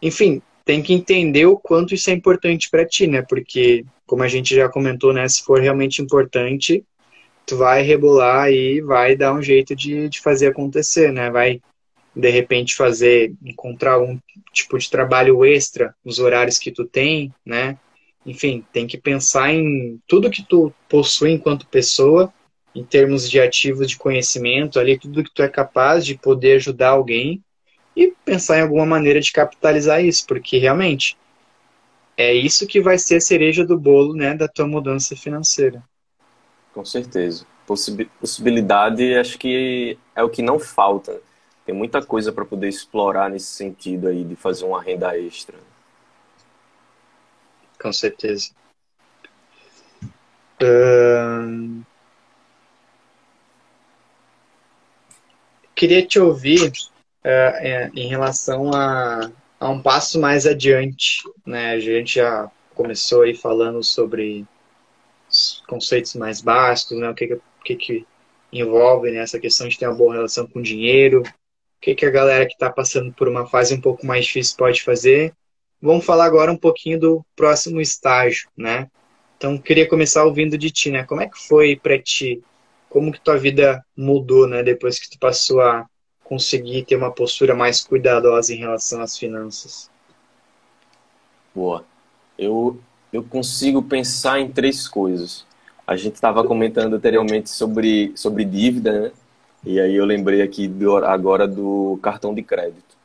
[0.00, 3.22] Enfim, tem que entender o quanto isso é importante para ti, né?
[3.22, 5.28] Porque, como a gente já comentou, né?
[5.28, 6.84] Se for realmente importante,
[7.46, 11.30] tu vai rebolar e vai dar um jeito de, de fazer acontecer, né?
[11.30, 11.62] Vai,
[12.14, 14.18] de repente, fazer, encontrar um
[14.52, 17.78] tipo de trabalho extra nos horários que tu tem, né?
[18.26, 22.32] Enfim, tem que pensar em tudo que tu possui enquanto pessoa,
[22.76, 26.90] em termos de ativos de conhecimento, ali, tudo que tu é capaz de poder ajudar
[26.90, 27.42] alguém
[27.96, 31.16] e pensar em alguma maneira de capitalizar isso, porque realmente
[32.18, 35.82] é isso que vai ser a cereja do bolo, né, da tua mudança financeira.
[36.74, 37.46] Com certeza.
[38.20, 41.18] possibilidade, acho que é o que não falta.
[41.64, 45.56] Tem muita coisa para poder explorar nesse sentido aí de fazer uma renda extra.
[47.80, 48.50] Com certeza.
[50.62, 51.82] Uh...
[55.76, 56.72] Queria te ouvir
[57.24, 61.22] uh, em relação a, a um passo mais adiante.
[61.46, 61.72] Né?
[61.72, 64.44] A gente já começou aí falando sobre
[65.66, 67.10] conceitos mais básicos, né?
[67.10, 68.06] O que, que, que
[68.52, 69.24] envolve né?
[69.40, 72.54] questão de ter uma boa relação com o dinheiro, o que, que a galera que
[72.54, 75.34] está passando por uma fase um pouco mais difícil pode fazer.
[75.80, 78.88] Vamos falar agora um pouquinho do próximo estágio, né?
[79.36, 81.04] Então, queria começar ouvindo de ti, né?
[81.04, 82.42] Como é que foi para ti?
[82.96, 84.62] Como que tua vida mudou, né?
[84.62, 85.84] Depois que tu passou a
[86.24, 89.90] conseguir ter uma postura mais cuidadosa em relação às finanças?
[91.54, 91.84] Boa.
[92.38, 92.80] Eu
[93.12, 95.44] eu consigo pensar em três coisas.
[95.86, 99.12] A gente estava comentando anteriormente sobre, sobre dívida, né?
[99.62, 102.96] E aí eu lembrei aqui do, agora do cartão de crédito.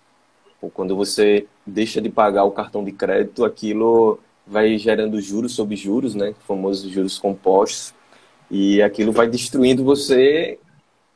[0.73, 6.15] Quando você deixa de pagar o cartão de crédito, aquilo vai gerando juros sobre juros,
[6.15, 6.33] né?
[6.47, 7.93] Famosos juros compostos.
[8.51, 10.59] E aquilo vai destruindo você,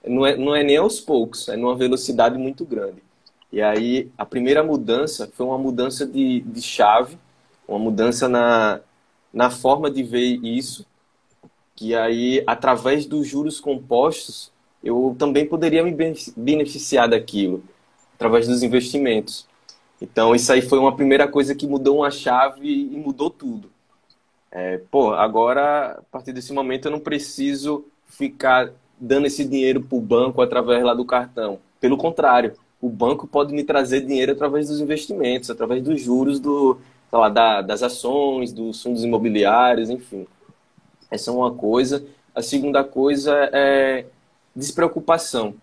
[0.08, 3.04] não é, não é nem aos poucos, é numa velocidade muito grande.
[3.52, 7.18] E aí a primeira mudança foi uma mudança de, de chave
[7.68, 8.80] uma mudança na,
[9.34, 10.86] na forma de ver isso,
[11.76, 14.52] que aí, através dos juros compostos,
[14.84, 15.96] eu também poderia me
[16.38, 17.64] beneficiar daquilo,
[18.16, 19.48] através dos investimentos.
[20.02, 23.72] Então, isso aí foi uma primeira coisa que mudou uma chave e mudou tudo.
[24.58, 29.98] É, pô, agora, a partir desse momento, eu não preciso ficar dando esse dinheiro para
[29.98, 31.60] o banco através lá do cartão.
[31.78, 36.80] Pelo contrário, o banco pode me trazer dinheiro através dos investimentos, através dos juros do,
[37.12, 40.26] lá, da, das ações, dos fundos imobiliários, enfim.
[41.12, 42.06] Essa é uma coisa.
[42.34, 44.06] A segunda coisa é
[44.56, 45.54] despreocupação.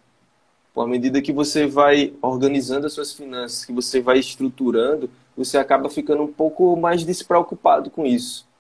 [0.76, 5.88] À medida que você vai organizando as suas finanças, que você vai estruturando, você acaba
[5.88, 8.51] ficando um pouco mais despreocupado com isso.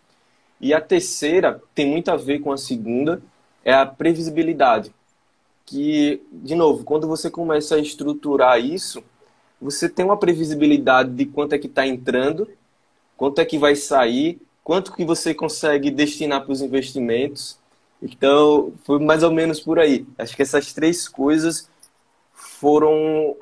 [0.62, 3.20] E a terceira tem muito a ver com a segunda,
[3.64, 4.94] é a previsibilidade.
[5.66, 9.02] Que, de novo, quando você começa a estruturar isso,
[9.60, 12.48] você tem uma previsibilidade de quanto é que está entrando,
[13.16, 17.58] quanto é que vai sair, quanto que você consegue destinar para os investimentos.
[18.00, 20.06] Então, foi mais ou menos por aí.
[20.16, 21.68] Acho que essas três coisas
[22.34, 23.36] foram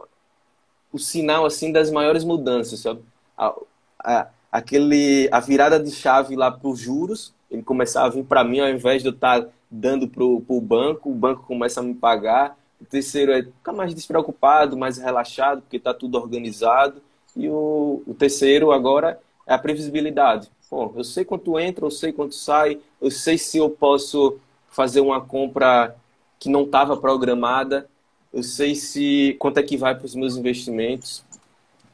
[0.90, 3.02] o sinal assim das maiores mudanças, sabe?
[3.36, 3.54] A,
[3.98, 8.44] a, aquele a virada de chave lá para os juros, ele começava a vir para
[8.44, 11.82] mim ao invés de eu estar tá dando para o banco, o banco começa a
[11.82, 12.58] me pagar.
[12.80, 17.02] O terceiro é ficar mais despreocupado, mais relaxado, porque está tudo organizado.
[17.36, 20.50] E o, o terceiro agora é a previsibilidade.
[20.70, 24.38] Bom, eu sei quanto entra, eu sei quanto sai, eu sei se eu posso
[24.70, 25.94] fazer uma compra
[26.38, 27.88] que não estava programada,
[28.32, 31.24] eu sei se quanto é que vai para os meus investimentos.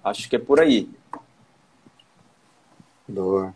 [0.04, 0.88] Acho que é por aí.
[3.08, 3.54] Boa.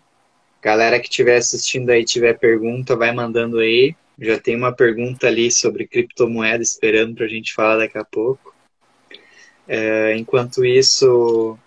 [0.62, 3.94] Galera que estiver assistindo aí, tiver pergunta, vai mandando aí.
[4.18, 8.54] Já tem uma pergunta ali sobre criptomoeda esperando para a gente falar daqui a pouco.
[9.66, 11.58] É, enquanto isso,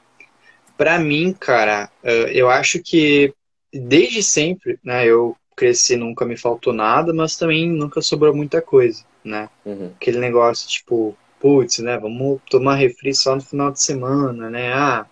[0.78, 3.34] para mim, cara, é, eu acho que
[3.74, 9.04] desde sempre, né, eu cresci, nunca me faltou nada, mas também nunca sobrou muita coisa,
[9.24, 9.50] né?
[9.66, 9.92] Uhum.
[9.96, 14.72] Aquele negócio tipo, putz, né, vamos tomar refri só no final de semana, né?
[14.74, 15.06] Ah,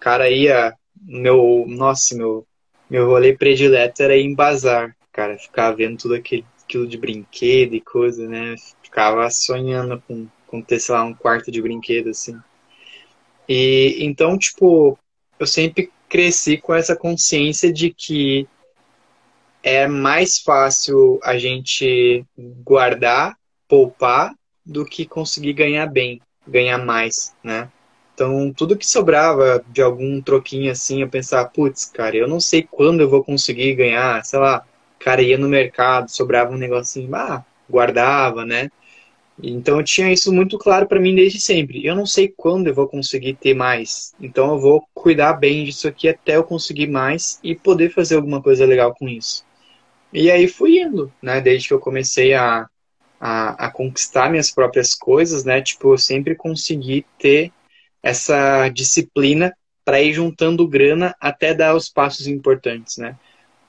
[0.00, 2.46] cara ia meu, nossa, meu,
[2.88, 7.74] meu rolê predileto era ir em bazar, cara, ficar vendo tudo aquele, aquilo de brinquedo
[7.74, 8.54] e coisa, né?
[8.82, 12.38] Ficava sonhando com, com ter, sei lá, um quarto de brinquedo, assim.
[13.48, 14.98] E então, tipo,
[15.38, 18.48] eu sempre cresci com essa consciência de que
[19.62, 23.36] é mais fácil a gente guardar,
[23.68, 24.34] poupar,
[24.64, 27.70] do que conseguir ganhar bem, ganhar mais, né?
[28.20, 32.62] Então, tudo que sobrava de algum troquinho assim, eu pensava, putz, cara, eu não sei
[32.70, 34.62] quando eu vou conseguir ganhar, sei lá,
[34.98, 38.70] cara, ia no mercado, sobrava um negocinho, ah, guardava, né?
[39.42, 41.82] Então, eu tinha isso muito claro para mim desde sempre.
[41.82, 45.88] Eu não sei quando eu vou conseguir ter mais, então eu vou cuidar bem disso
[45.88, 49.46] aqui até eu conseguir mais e poder fazer alguma coisa legal com isso.
[50.12, 51.40] E aí fui indo, né?
[51.40, 52.68] Desde que eu comecei a,
[53.18, 55.62] a, a conquistar minhas próprias coisas, né?
[55.62, 57.50] Tipo, eu sempre consegui ter
[58.02, 63.16] essa disciplina para ir juntando grana até dar os passos importantes, né?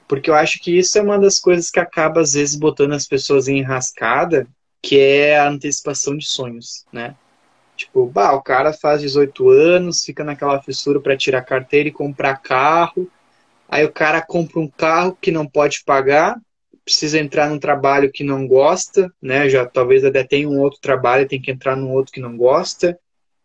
[0.08, 3.08] Porque eu acho que isso é uma das coisas que acaba às vezes botando as
[3.08, 4.48] pessoas em enrascada,
[4.82, 7.15] que é a antecipação de sonhos, né?
[7.76, 12.38] Tipo, bah, o cara faz 18 anos, fica naquela fissura para tirar carteira e comprar
[12.38, 13.10] carro.
[13.67, 16.38] Aí o cara compra um carro que não pode pagar,
[16.84, 19.50] precisa entrar num trabalho que não gosta, né?
[19.50, 23.00] Já talvez até tenha um outro trabalho, tem que entrar num outro que não gosta.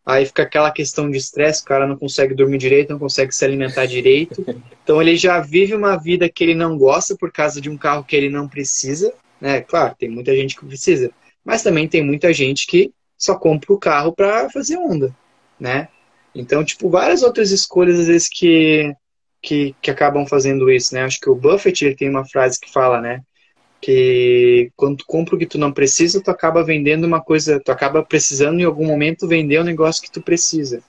[0.07, 3.45] Aí fica aquela questão de estresse, o cara não consegue dormir direito, não consegue se
[3.45, 4.45] alimentar direito.
[4.85, 8.05] Então ele já vive uma vida que ele não gosta por causa de um carro
[8.05, 9.13] que ele não precisa.
[9.41, 9.61] Né?
[9.63, 11.11] Claro, tem muita gente que precisa,
[11.45, 15.15] mas também tem muita gente que só compra o carro para fazer onda,
[15.59, 15.89] né?
[16.35, 18.95] Então, tipo, várias outras escolhas às vezes que,
[19.43, 21.03] que, que acabam fazendo isso, né?
[21.03, 23.23] Acho que o Buffett ele tem uma frase que fala, né?
[23.81, 27.71] Que quando tu compra o que tu não precisa, tu acaba vendendo uma coisa, tu
[27.71, 30.83] acaba precisando em algum momento vender um negócio que tu precisa,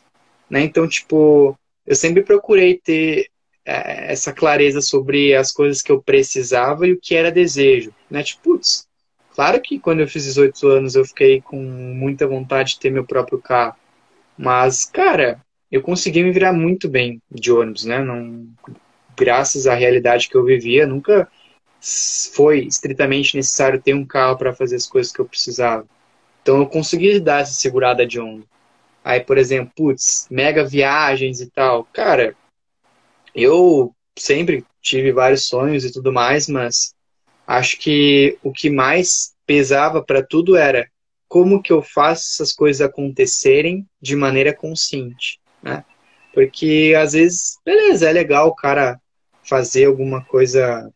[0.50, 0.62] né?
[0.62, 3.28] Então, tipo, eu sempre procurei ter
[3.65, 8.23] é, essa clareza sobre as coisas que eu precisava e o que era desejo, né?
[8.23, 8.88] Tipo, putz,
[9.36, 13.06] claro que quando eu fiz 18 anos eu fiquei com muita vontade de ter meu
[13.06, 13.76] próprio carro,
[14.38, 18.00] mas, cara, eu consegui me virar muito bem de ônibus, né?
[18.00, 18.47] Não,
[19.17, 21.28] graças à realidade que eu vivia, nunca
[21.79, 25.85] foi estritamente necessário ter um carro para fazer as coisas que eu precisava.
[26.41, 28.45] Então eu consegui dar essa segurada de onda.
[29.03, 31.85] Aí, por exemplo, putz, mega viagens e tal.
[31.93, 32.35] Cara,
[33.33, 36.93] eu sempre tive vários sonhos e tudo mais, mas
[37.45, 40.89] acho que o que mais pesava para tudo era
[41.28, 45.84] como que eu faço essas coisas acontecerem de maneira consciente, né?
[46.34, 48.99] Porque às vezes, beleza, é legal o cara
[49.43, 50.91] fazer alguma coisa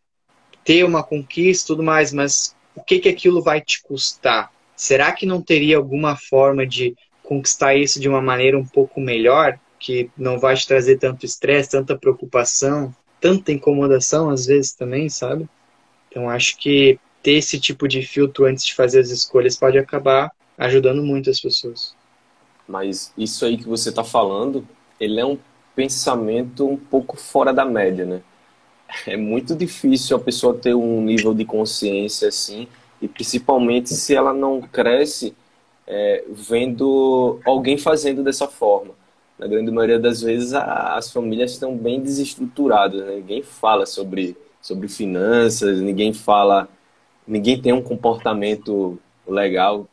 [0.64, 4.52] ter uma conquista e tudo mais, mas o que, que aquilo vai te custar?
[4.76, 9.60] Será que não teria alguma forma de conquistar isso de uma maneira um pouco melhor,
[9.80, 15.48] que não vai te trazer tanto estresse, tanta preocupação, tanta incomodação às vezes também, sabe?
[16.10, 20.32] Então acho que ter esse tipo de filtro antes de fazer as escolhas pode acabar
[20.58, 21.96] ajudando muito as pessoas.
[22.68, 24.68] Mas isso aí que você está falando,
[25.00, 25.38] ele é um
[25.76, 28.22] pensamento um pouco fora da média, né?
[29.08, 32.68] É muito difícil a pessoa ter um nível de consciência assim
[33.02, 35.36] e principalmente se ela não cresce
[35.88, 38.94] é, vendo alguém fazendo dessa forma.
[39.38, 43.16] Na grande maioria das vezes, a, as famílias estão bem desestruturadas, né?
[43.16, 46.70] ninguém fala sobre, sobre finanças, ninguém fala,
[47.28, 49.88] ninguém tem um comportamento legal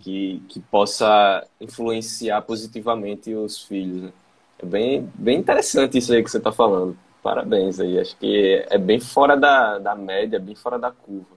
[0.00, 4.02] que, que possa influenciar positivamente os filhos.
[4.02, 4.12] Né?
[4.58, 6.96] É bem, bem interessante isso aí que você está falando.
[7.26, 7.98] Parabéns aí.
[7.98, 11.36] Acho que é bem fora da, da média, bem fora da curva.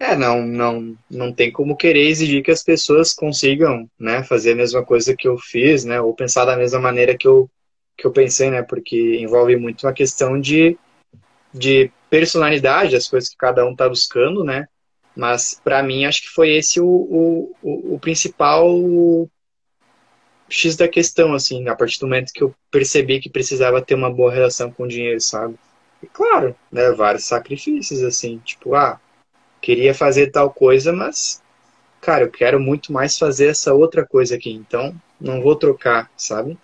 [0.00, 4.56] É, não, não, não tem como querer exigir que as pessoas consigam, né, fazer a
[4.56, 7.48] mesma coisa que eu fiz, né, ou pensar da mesma maneira que eu,
[7.96, 10.76] que eu pensei, né, porque envolve muito uma questão de,
[11.54, 14.66] de personalidade, as coisas que cada um está buscando, né,
[15.16, 16.84] mas para mim acho que foi esse o,
[17.62, 18.68] o, o principal
[20.48, 24.12] X da questão, assim, a partir do momento que eu percebi que precisava ter uma
[24.12, 25.56] boa relação com o dinheiro, sabe?
[26.02, 29.00] E claro, né, vários sacrifícios, assim, tipo, ah,
[29.60, 31.42] queria fazer tal coisa, mas,
[32.00, 36.56] cara, eu quero muito mais fazer essa outra coisa aqui, então não vou trocar, sabe?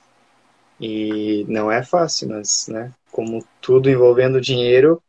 [0.80, 5.03] E não é fácil, mas, né, como tudo envolvendo dinheiro,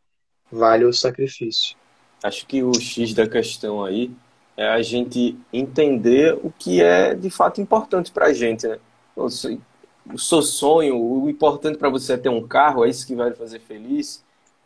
[0.50, 1.76] vale o sacrifício.
[2.22, 4.10] Acho que o X da questão aí
[4.56, 8.78] é a gente entender o que é de fato importante para a gente, né?
[9.16, 13.32] O seu sonho, o importante para você é ter um carro, é isso que vai
[13.32, 14.24] fazer feliz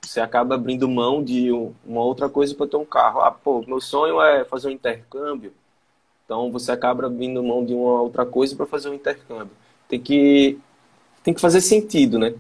[0.09, 1.51] você acaba abrindo mão de
[1.85, 3.21] uma outra coisa para ter um carro.
[3.21, 5.53] Ah, pô, meu sonho é fazer um intercâmbio.
[6.25, 9.51] Então você acaba abrindo mão de uma outra coisa para fazer um intercâmbio.
[9.89, 10.59] Tem que
[11.23, 12.35] tem que fazer sentido, né?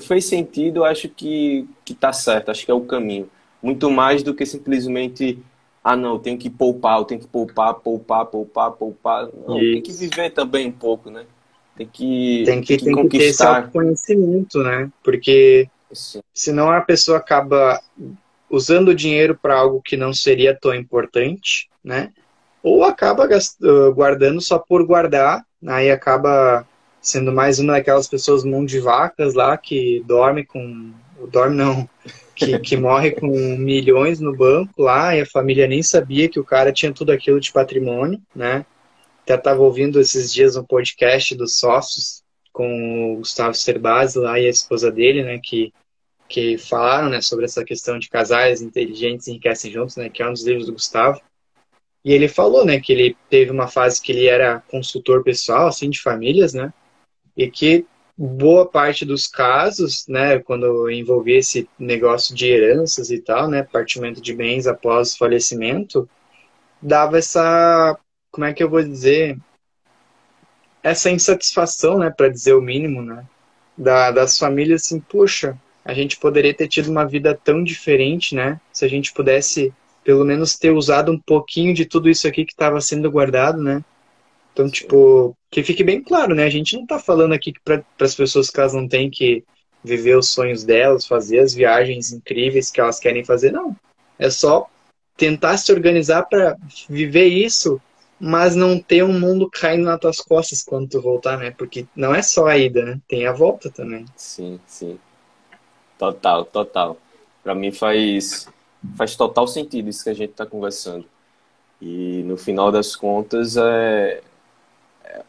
[0.00, 3.30] Fez sentido, acho que que tá certo, acho que é o caminho.
[3.62, 5.38] Muito mais do que simplesmente
[5.82, 9.28] ah, não, eu tenho que poupar, eu tenho que poupar, poupar, poupar, poupar.
[9.46, 11.24] Não, tem que viver também um pouco, né?
[11.76, 13.54] Tem que, tem que, tem que, tem conquistar.
[13.54, 14.90] Que ter esse conhecimento, né?
[15.02, 16.20] Porque Sim.
[16.32, 17.80] Senão a pessoa acaba
[18.50, 22.12] usando o dinheiro para algo que não seria tão importante, né?
[22.62, 26.66] Ou acaba gastando, guardando só por guardar, aí acaba
[27.00, 30.92] sendo mais uma daquelas pessoas mão de vacas lá que dorme com.
[31.30, 31.88] Dorme não.
[32.38, 36.44] Que, que morre com milhões no banco lá e a família nem sabia que o
[36.44, 38.64] cara tinha tudo aquilo de patrimônio, né?
[39.22, 42.22] Até estava ouvindo esses dias um podcast dos sócios
[42.52, 45.72] com o Gustavo Cerbasi lá e a esposa dele, né, que,
[46.28, 50.32] que falaram, né, sobre essa questão de casais inteligentes enriquecem juntos, né, que é um
[50.32, 51.20] dos livros do Gustavo.
[52.04, 55.90] E ele falou, né, que ele teve uma fase que ele era consultor pessoal, assim,
[55.90, 56.72] de famílias, né,
[57.36, 57.86] e que
[58.18, 64.20] boa parte dos casos, né, quando envolvia esse negócio de heranças e tal, né, partimento
[64.20, 66.08] de bens após falecimento,
[66.82, 67.96] dava essa,
[68.32, 69.38] como é que eu vou dizer,
[70.82, 73.24] essa insatisfação, né, para dizer o mínimo, né,
[73.76, 78.60] da, das famílias assim, puxa, a gente poderia ter tido uma vida tão diferente, né,
[78.72, 82.52] se a gente pudesse pelo menos ter usado um pouquinho de tudo isso aqui que
[82.52, 83.84] estava sendo guardado, né?
[84.58, 86.44] Então, tipo, que fique bem claro, né?
[86.44, 89.44] A gente não está falando aqui para as pessoas que elas não têm que
[89.84, 93.76] viver os sonhos delas, fazer as viagens incríveis que elas querem fazer, não.
[94.18, 94.66] É só
[95.16, 96.56] tentar se organizar para
[96.88, 97.80] viver isso
[98.20, 101.52] mas não ter um mundo caindo nas tuas costas quando tu voltar, né?
[101.52, 103.00] Porque não é só a ida, né?
[103.06, 104.06] Tem a volta também.
[104.16, 104.98] Sim, sim.
[105.96, 106.98] Total, total.
[107.44, 108.48] Para mim faz
[108.96, 111.06] faz total sentido isso que a gente está conversando.
[111.80, 114.20] E no final das contas é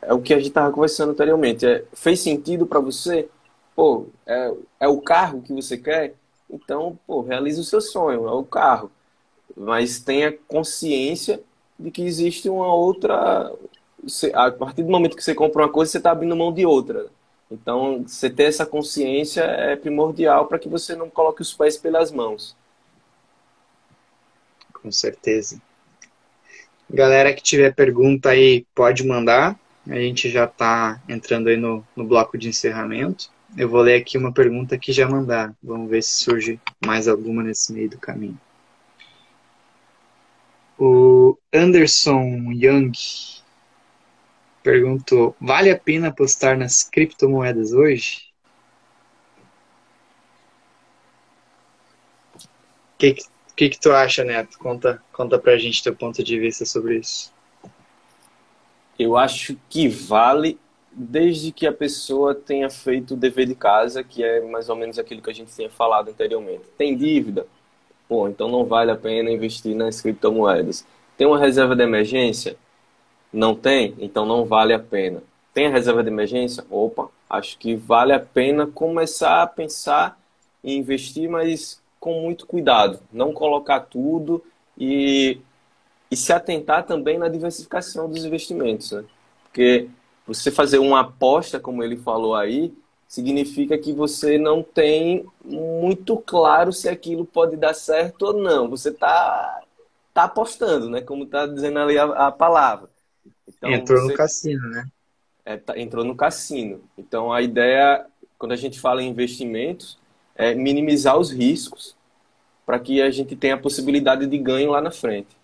[0.01, 1.65] é, o que a gente estava conversando anteriormente.
[1.65, 3.29] É, fez sentido para você?
[3.75, 6.15] Pô, é, é o carro que você quer?
[6.49, 8.91] Então, pô, realize o seu sonho, é o carro.
[9.55, 11.41] Mas tenha consciência
[11.77, 13.53] de que existe uma outra.
[14.33, 17.07] A partir do momento que você compra uma coisa, você está abrindo mão de outra.
[17.51, 22.11] Então, você ter essa consciência é primordial para que você não coloque os pés pelas
[22.11, 22.55] mãos.
[24.73, 25.61] Com certeza.
[26.89, 29.59] Galera que tiver pergunta aí, pode mandar.
[29.89, 33.31] A gente já está entrando aí no, no bloco de encerramento.
[33.57, 35.55] Eu vou ler aqui uma pergunta que já mandaram.
[35.63, 38.39] Vamos ver se surge mais alguma nesse meio do caminho.
[40.77, 42.91] O Anderson Young
[44.61, 48.29] perguntou: vale a pena apostar nas criptomoedas hoje?
[52.35, 53.15] O que,
[53.55, 54.59] que, que tu acha, Neto?
[54.59, 57.33] Conta, conta pra gente teu ponto de vista sobre isso.
[58.99, 60.59] Eu acho que vale
[60.91, 64.99] desde que a pessoa tenha feito o dever de casa, que é mais ou menos
[64.99, 66.65] aquilo que a gente tinha falado anteriormente.
[66.77, 67.47] Tem dívida?
[68.07, 70.85] Pô, então não vale a pena investir nas criptomoedas.
[71.17, 72.57] Tem uma reserva de emergência?
[73.31, 73.95] Não tem?
[73.99, 75.23] Então não vale a pena.
[75.53, 76.65] Tem a reserva de emergência?
[76.69, 80.19] Opa, acho que vale a pena começar a pensar
[80.63, 82.99] em investir, mas com muito cuidado.
[83.13, 84.43] Não colocar tudo
[84.77, 85.39] e,
[86.11, 88.91] e se atentar também na diversificação dos investimentos.
[88.91, 89.03] Né?
[89.43, 89.89] Porque
[90.25, 92.73] você fazer uma aposta, como ele falou aí,
[93.07, 98.69] significa que você não tem muito claro se aquilo pode dar certo ou não.
[98.69, 99.61] Você está
[100.13, 101.01] tá apostando, né?
[101.01, 102.89] Como está dizendo ali a, a palavra.
[103.47, 104.87] Então, entrou você, no cassino, né?
[105.43, 106.81] É, tá, entrou no cassino.
[106.97, 108.05] Então a ideia,
[108.37, 109.97] quando a gente fala em investimentos,
[110.35, 111.95] é minimizar os riscos
[112.65, 115.38] para que a gente tenha a possibilidade de ganho lá na frente.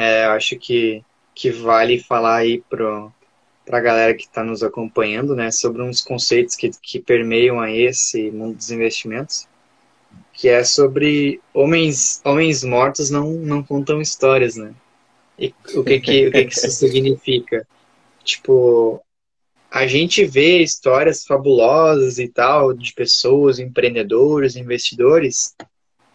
[0.00, 1.02] É, eu acho que,
[1.34, 3.10] que vale falar aí para
[3.68, 8.30] a galera que está nos acompanhando, né, sobre uns conceitos que, que permeiam a esse
[8.30, 9.48] mundo dos investimentos,
[10.32, 14.72] que é sobre homens homens mortos não, não contam histórias, né?
[15.36, 17.66] E o que que, o que, que isso significa?
[18.22, 19.02] Tipo,
[19.68, 25.56] a gente vê histórias fabulosas e tal de pessoas, empreendedores, investidores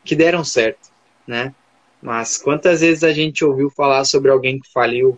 [0.05, 0.89] que deram certo,
[1.27, 1.53] né?
[2.03, 5.17] Mas quantas vezes a gente ouviu falar sobre alguém que faliu,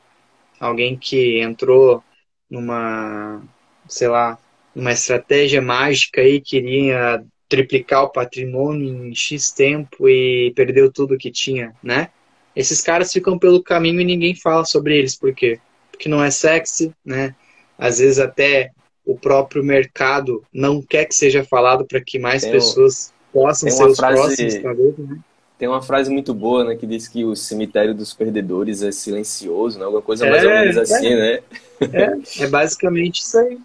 [0.60, 2.04] alguém que entrou
[2.48, 3.42] numa,
[3.90, 4.38] sei lá,
[4.76, 11.32] uma estratégia mágica e queria triplicar o patrimônio em X tempo e perdeu tudo que
[11.32, 12.10] tinha, né?
[12.56, 15.60] Esses caras ficam pelo caminho e ninguém fala sobre eles, por quê?
[15.92, 17.34] Porque não é sexy, né?
[17.80, 18.70] Às vezes até
[19.04, 23.86] o próprio mercado não quer que seja falado para que mais tem pessoas possam ser
[23.86, 25.20] os frase, próximos, talvez, né?
[25.58, 29.80] Tem uma frase muito boa, né, que diz que o cemitério dos perdedores é silencioso,
[29.80, 29.86] né?
[29.86, 31.16] Alguma coisa mais é, ou menos assim, é.
[31.16, 31.40] né?
[31.94, 33.58] É, é basicamente isso aí.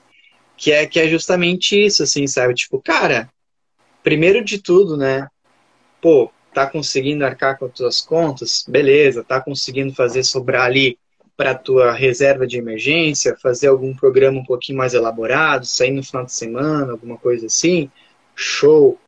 [0.56, 2.54] Que é, que é justamente isso, assim, sabe?
[2.54, 3.28] Tipo, cara,
[4.02, 5.26] primeiro de tudo, né?
[6.00, 8.64] Pô, tá conseguindo arcar com as tuas contas?
[8.68, 10.98] Beleza, tá conseguindo fazer sobrar ali
[11.36, 16.24] para tua reserva de emergência, fazer algum programa um pouquinho mais elaborado, sair no final
[16.24, 17.90] de semana, alguma coisa assim?
[18.34, 18.98] Show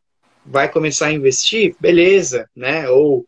[0.45, 2.89] vai começar a investir, beleza, né?
[2.89, 3.25] Ou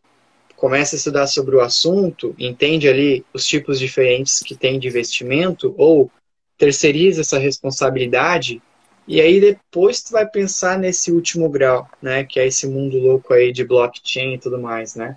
[0.56, 5.74] começa a estudar sobre o assunto, entende ali os tipos diferentes que tem de investimento,
[5.76, 6.10] ou
[6.58, 8.62] terceiriza essa responsabilidade,
[9.06, 12.24] e aí depois tu vai pensar nesse último grau, né?
[12.24, 15.16] Que é esse mundo louco aí de blockchain e tudo mais, né?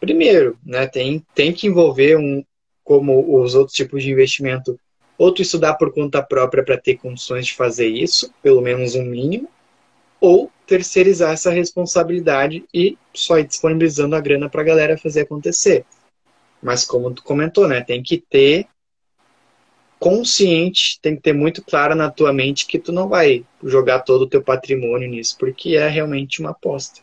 [0.00, 2.44] Primeiro, né, tem, tem que envolver um,
[2.84, 4.78] como os outros tipos de investimento,
[5.18, 9.04] ou tu estudar por conta própria para ter condições de fazer isso, pelo menos um
[9.04, 9.48] mínimo,
[10.20, 15.84] ou terceirizar essa responsabilidade e só ir disponibilizando a grana para a galera fazer acontecer.
[16.62, 18.66] Mas como tu comentou, né, tem que ter
[19.98, 24.22] consciente, tem que ter muito claro na tua mente que tu não vai jogar todo
[24.22, 27.00] o teu patrimônio nisso, porque é realmente uma aposta.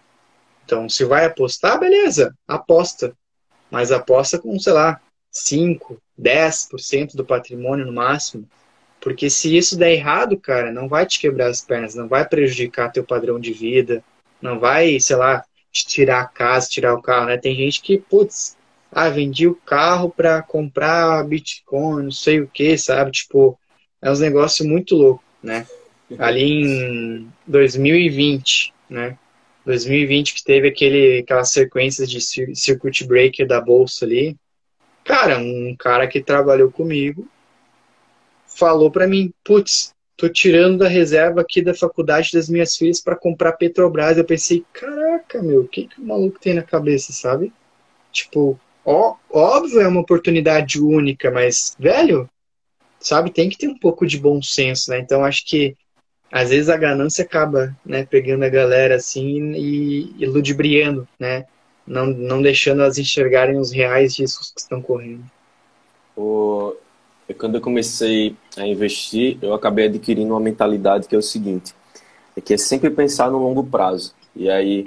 [0.66, 3.16] Então, se vai apostar, beleza, aposta.
[3.70, 5.02] Mas aposta com, sei lá,
[5.32, 8.48] 5, 10% do patrimônio no máximo.
[9.04, 12.90] Porque se isso der errado, cara, não vai te quebrar as pernas, não vai prejudicar
[12.90, 14.02] teu padrão de vida,
[14.42, 15.44] não vai, sei lá,
[15.74, 17.38] te tirar a casa, tirar o carro, né?
[17.38, 18.56] Tem gente que, putz,
[18.90, 23.12] ah, vendi o carro para comprar Bitcoin, não sei o que, sabe?
[23.12, 23.60] Tipo,
[24.02, 25.68] é um negócio muito louco, né?
[26.18, 29.18] Ali em 2020, né?
[29.66, 32.22] 2020 que teve aquele, aquelas sequências de
[32.56, 34.38] circuit breaker da bolsa ali.
[35.04, 37.28] Cara, um cara que trabalhou comigo
[38.56, 43.16] falou para mim, putz, tô tirando da reserva aqui da faculdade das minhas filhas para
[43.16, 44.18] comprar Petrobras.
[44.18, 47.52] Eu pensei, caraca, meu, o que, que o maluco tem na cabeça, sabe?
[48.12, 52.30] Tipo, ó, óbvio é uma oportunidade única, mas, velho,
[53.00, 55.00] sabe, tem que ter um pouco de bom senso, né?
[55.00, 55.76] Então acho que
[56.32, 61.46] às vezes a ganância acaba, né, pegando a galera assim e, e ludibriando, né?
[61.86, 65.24] Não, não deixando elas enxergarem os reais riscos que estão correndo.
[66.16, 66.76] O,
[67.34, 71.74] quando eu comecei a investir, eu acabei adquirindo uma mentalidade que é o seguinte,
[72.36, 74.14] é que é sempre pensar no longo prazo.
[74.36, 74.86] E aí,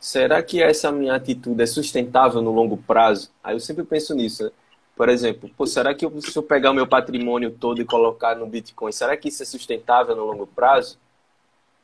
[0.00, 3.30] será que essa minha atitude é sustentável no longo prazo?
[3.42, 4.50] Aí eu sempre penso nisso, né?
[4.96, 8.34] Por exemplo, pô, será que eu, se eu pegar o meu patrimônio todo e colocar
[8.34, 10.98] no Bitcoin, será que isso é sustentável no longo prazo?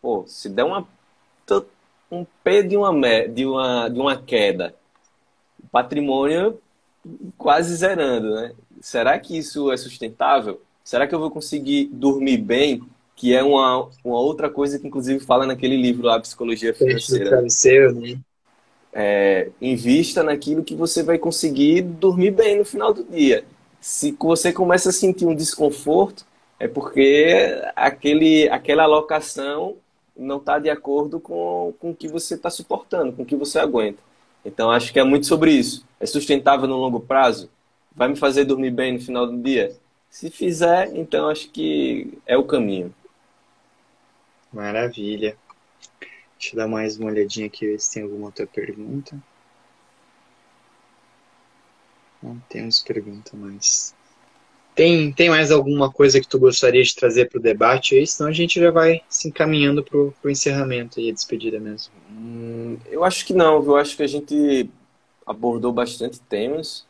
[0.02, 0.86] Pô, se der uma,
[2.10, 2.92] um P de uma,
[3.28, 4.74] de uma, de uma queda,
[5.70, 6.60] patrimônio
[7.36, 8.52] quase zerando, né?
[8.84, 10.60] Será que isso é sustentável?
[10.84, 12.82] Será que eu vou conseguir dormir bem?
[13.16, 17.30] Que é uma, uma outra coisa que, inclusive, fala naquele livro lá, Psicologia Financeira.
[17.92, 18.20] né?
[18.92, 23.46] É, invista naquilo que você vai conseguir dormir bem no final do dia.
[23.80, 26.26] Se você começa a sentir um desconforto,
[26.60, 29.76] é porque aquele, aquela alocação
[30.14, 33.58] não está de acordo com, com o que você está suportando, com o que você
[33.58, 34.02] aguenta.
[34.44, 35.86] Então, acho que é muito sobre isso.
[35.98, 37.48] É sustentável no longo prazo?
[37.94, 39.76] Vai me fazer dormir bem no final do dia?
[40.10, 42.94] Se fizer, então acho que é o caminho.
[44.52, 45.36] Maravilha.
[46.38, 49.16] Deixa eu dar mais uma olhadinha aqui, ver se tem alguma outra pergunta.
[52.22, 53.94] Não temos pergunta mais.
[54.74, 58.06] Tem, tem mais alguma coisa que tu gostaria de trazer para o debate aí?
[58.06, 61.92] Senão a gente já vai se encaminhando para o encerramento e a despedida mesmo.
[62.10, 64.68] Hum, eu acho que não, eu acho que a gente
[65.24, 66.84] abordou bastante temas,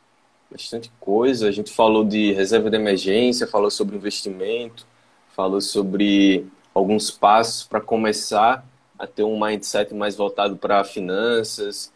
[0.51, 1.49] bastante coisa.
[1.49, 4.87] A gente falou de reserva de emergência, falou sobre investimento,
[5.35, 8.65] falou sobre alguns passos para começar
[8.99, 11.93] a ter um mindset mais voltado para finanças.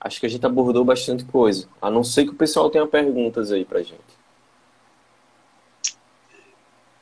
[0.00, 1.68] Acho que a gente abordou bastante coisa.
[1.80, 4.20] A não ser que o pessoal tenha perguntas aí para gente.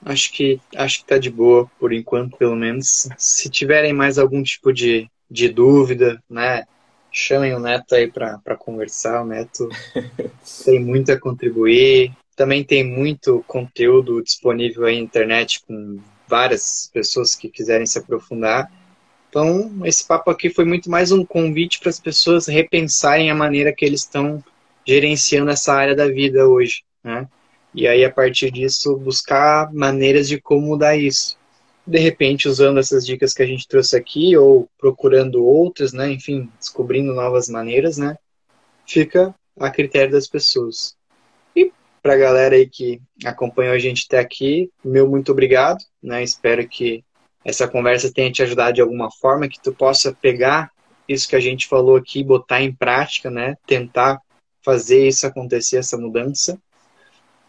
[0.05, 3.09] Acho que acho que tá de boa por enquanto, pelo menos.
[3.17, 6.65] Se tiverem mais algum tipo de, de dúvida, né,
[7.19, 9.23] chamem o Neto aí para conversar.
[9.23, 9.69] O Neto
[10.65, 12.13] tem muito a contribuir.
[12.37, 15.99] Também tem muito conteúdo disponível aí na internet com
[16.29, 18.71] várias pessoas que quiserem se aprofundar.
[19.29, 23.73] Então, esse papo aqui foi muito mais um convite para as pessoas repensarem a maneira
[23.73, 24.43] que eles estão
[24.87, 27.29] gerenciando essa área da vida hoje, né?
[27.75, 31.38] E aí, a partir disso, buscar maneiras de como mudar isso.
[31.89, 36.11] De repente, usando essas dicas que a gente trouxe aqui, ou procurando outras, né?
[36.13, 38.19] Enfim, descobrindo novas maneiras, né?
[38.87, 40.95] Fica a critério das pessoas.
[41.57, 41.73] E
[42.03, 46.23] para a galera aí que acompanhou a gente até aqui, meu muito obrigado, né?
[46.23, 47.03] Espero que
[47.43, 50.71] essa conversa tenha te ajudado de alguma forma, que tu possa pegar
[51.09, 53.57] isso que a gente falou aqui, botar em prática, né?
[53.67, 54.21] Tentar
[54.63, 56.61] fazer isso acontecer, essa mudança.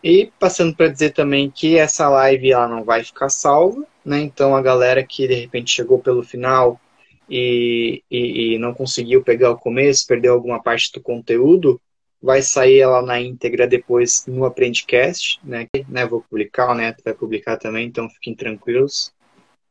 [0.01, 4.21] E passando para dizer também que essa live ela não vai ficar salva, né?
[4.21, 6.81] Então a galera que de repente chegou pelo final
[7.29, 11.79] e, e, e não conseguiu pegar o começo, perdeu alguma parte do conteúdo,
[12.21, 15.67] vai sair ela na íntegra depois no Aprendicast, né?
[15.87, 16.05] né?
[16.07, 19.13] Vou publicar, o Neto vai publicar também, então fiquem tranquilos.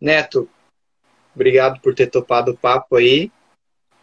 [0.01, 0.49] Neto,
[1.34, 3.32] obrigado por ter topado o papo aí.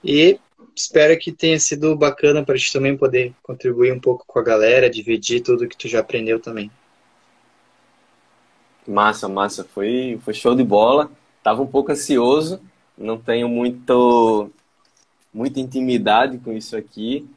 [0.03, 0.37] E
[0.75, 4.89] espero que tenha sido bacana para gente também poder contribuir um pouco com a galera,
[4.89, 6.69] dividir tudo que tu já aprendeu também.
[8.87, 9.63] Massa, massa.
[9.63, 11.09] Foi, foi show de bola.
[11.43, 12.59] Tava um pouco ansioso,
[12.97, 14.49] não tenho muito,
[15.33, 17.29] muita intimidade com isso aqui,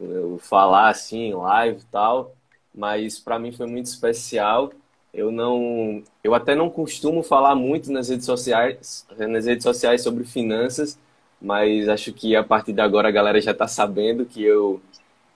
[0.00, 2.34] eu falar assim em live e tal,
[2.74, 4.72] mas para mim foi muito especial.
[5.14, 10.24] Eu não, eu até não costumo falar muito nas redes sociais, nas redes sociais sobre
[10.24, 10.98] finanças,
[11.40, 14.80] mas acho que a partir de agora a galera já está sabendo que eu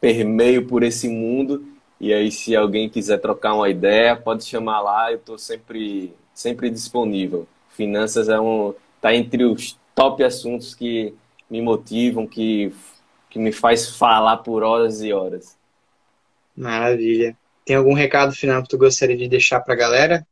[0.00, 1.64] permeio por esse mundo
[2.00, 6.70] e aí se alguém quiser trocar uma ideia pode chamar lá eu estou sempre sempre
[6.70, 7.46] disponível.
[7.70, 11.14] Finanças é um tá entre os top assuntos que
[11.50, 12.72] me motivam que
[13.30, 15.56] que me faz falar por horas e horas.
[16.56, 17.36] Maravilha.
[17.64, 20.26] Tem algum recado final que tu gostaria de deixar para a galera?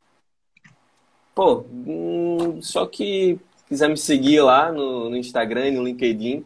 [1.33, 3.37] Pô hum, só que
[3.67, 6.45] quiser me seguir lá no, no Instagram e no LinkedIn,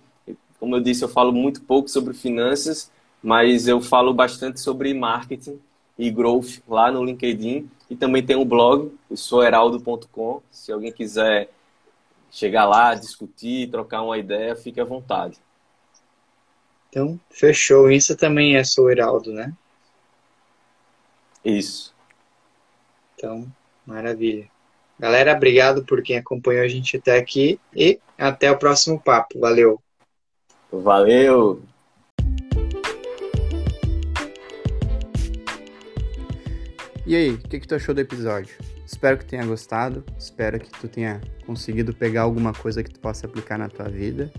[0.60, 2.92] como eu disse, eu falo muito pouco sobre finanças,
[3.22, 5.60] mas eu falo bastante sobre marketing
[5.98, 7.70] e growth lá no LinkedIn.
[7.90, 10.42] E também tem um blog, o soheraldo.com.
[10.52, 11.50] Se alguém quiser
[12.32, 15.38] chegar lá, discutir, trocar uma ideia, fique à vontade.
[16.90, 17.92] Então, fechou.
[17.92, 19.54] Isso também é Soheraldo, né?
[21.44, 21.94] Isso.
[23.16, 23.48] Então,
[23.86, 24.50] maravilha.
[25.00, 29.40] Galera, obrigado por quem acompanhou a gente até aqui e até o próximo papo.
[29.40, 29.82] Valeu.
[30.72, 31.62] Valeu.
[37.10, 38.56] E aí, o que, que tu achou do episódio?
[38.86, 43.26] Espero que tenha gostado, espero que tu tenha conseguido pegar alguma coisa que tu possa
[43.26, 44.32] aplicar na tua vida.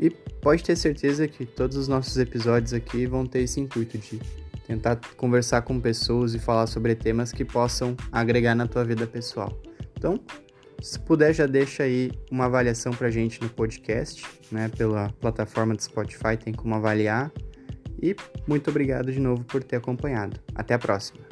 [0.00, 4.20] E pode ter certeza que todos os nossos episódios aqui vão ter esse intuito de
[4.66, 9.56] tentar conversar com pessoas e falar sobre temas que possam agregar na tua vida pessoal.
[9.96, 10.18] Então,
[10.82, 14.68] se puder, já deixa aí uma avaliação pra gente no podcast, né?
[14.76, 17.30] Pela plataforma do Spotify tem como avaliar.
[18.02, 20.40] E muito obrigado de novo por ter acompanhado.
[20.52, 21.27] Até a próxima.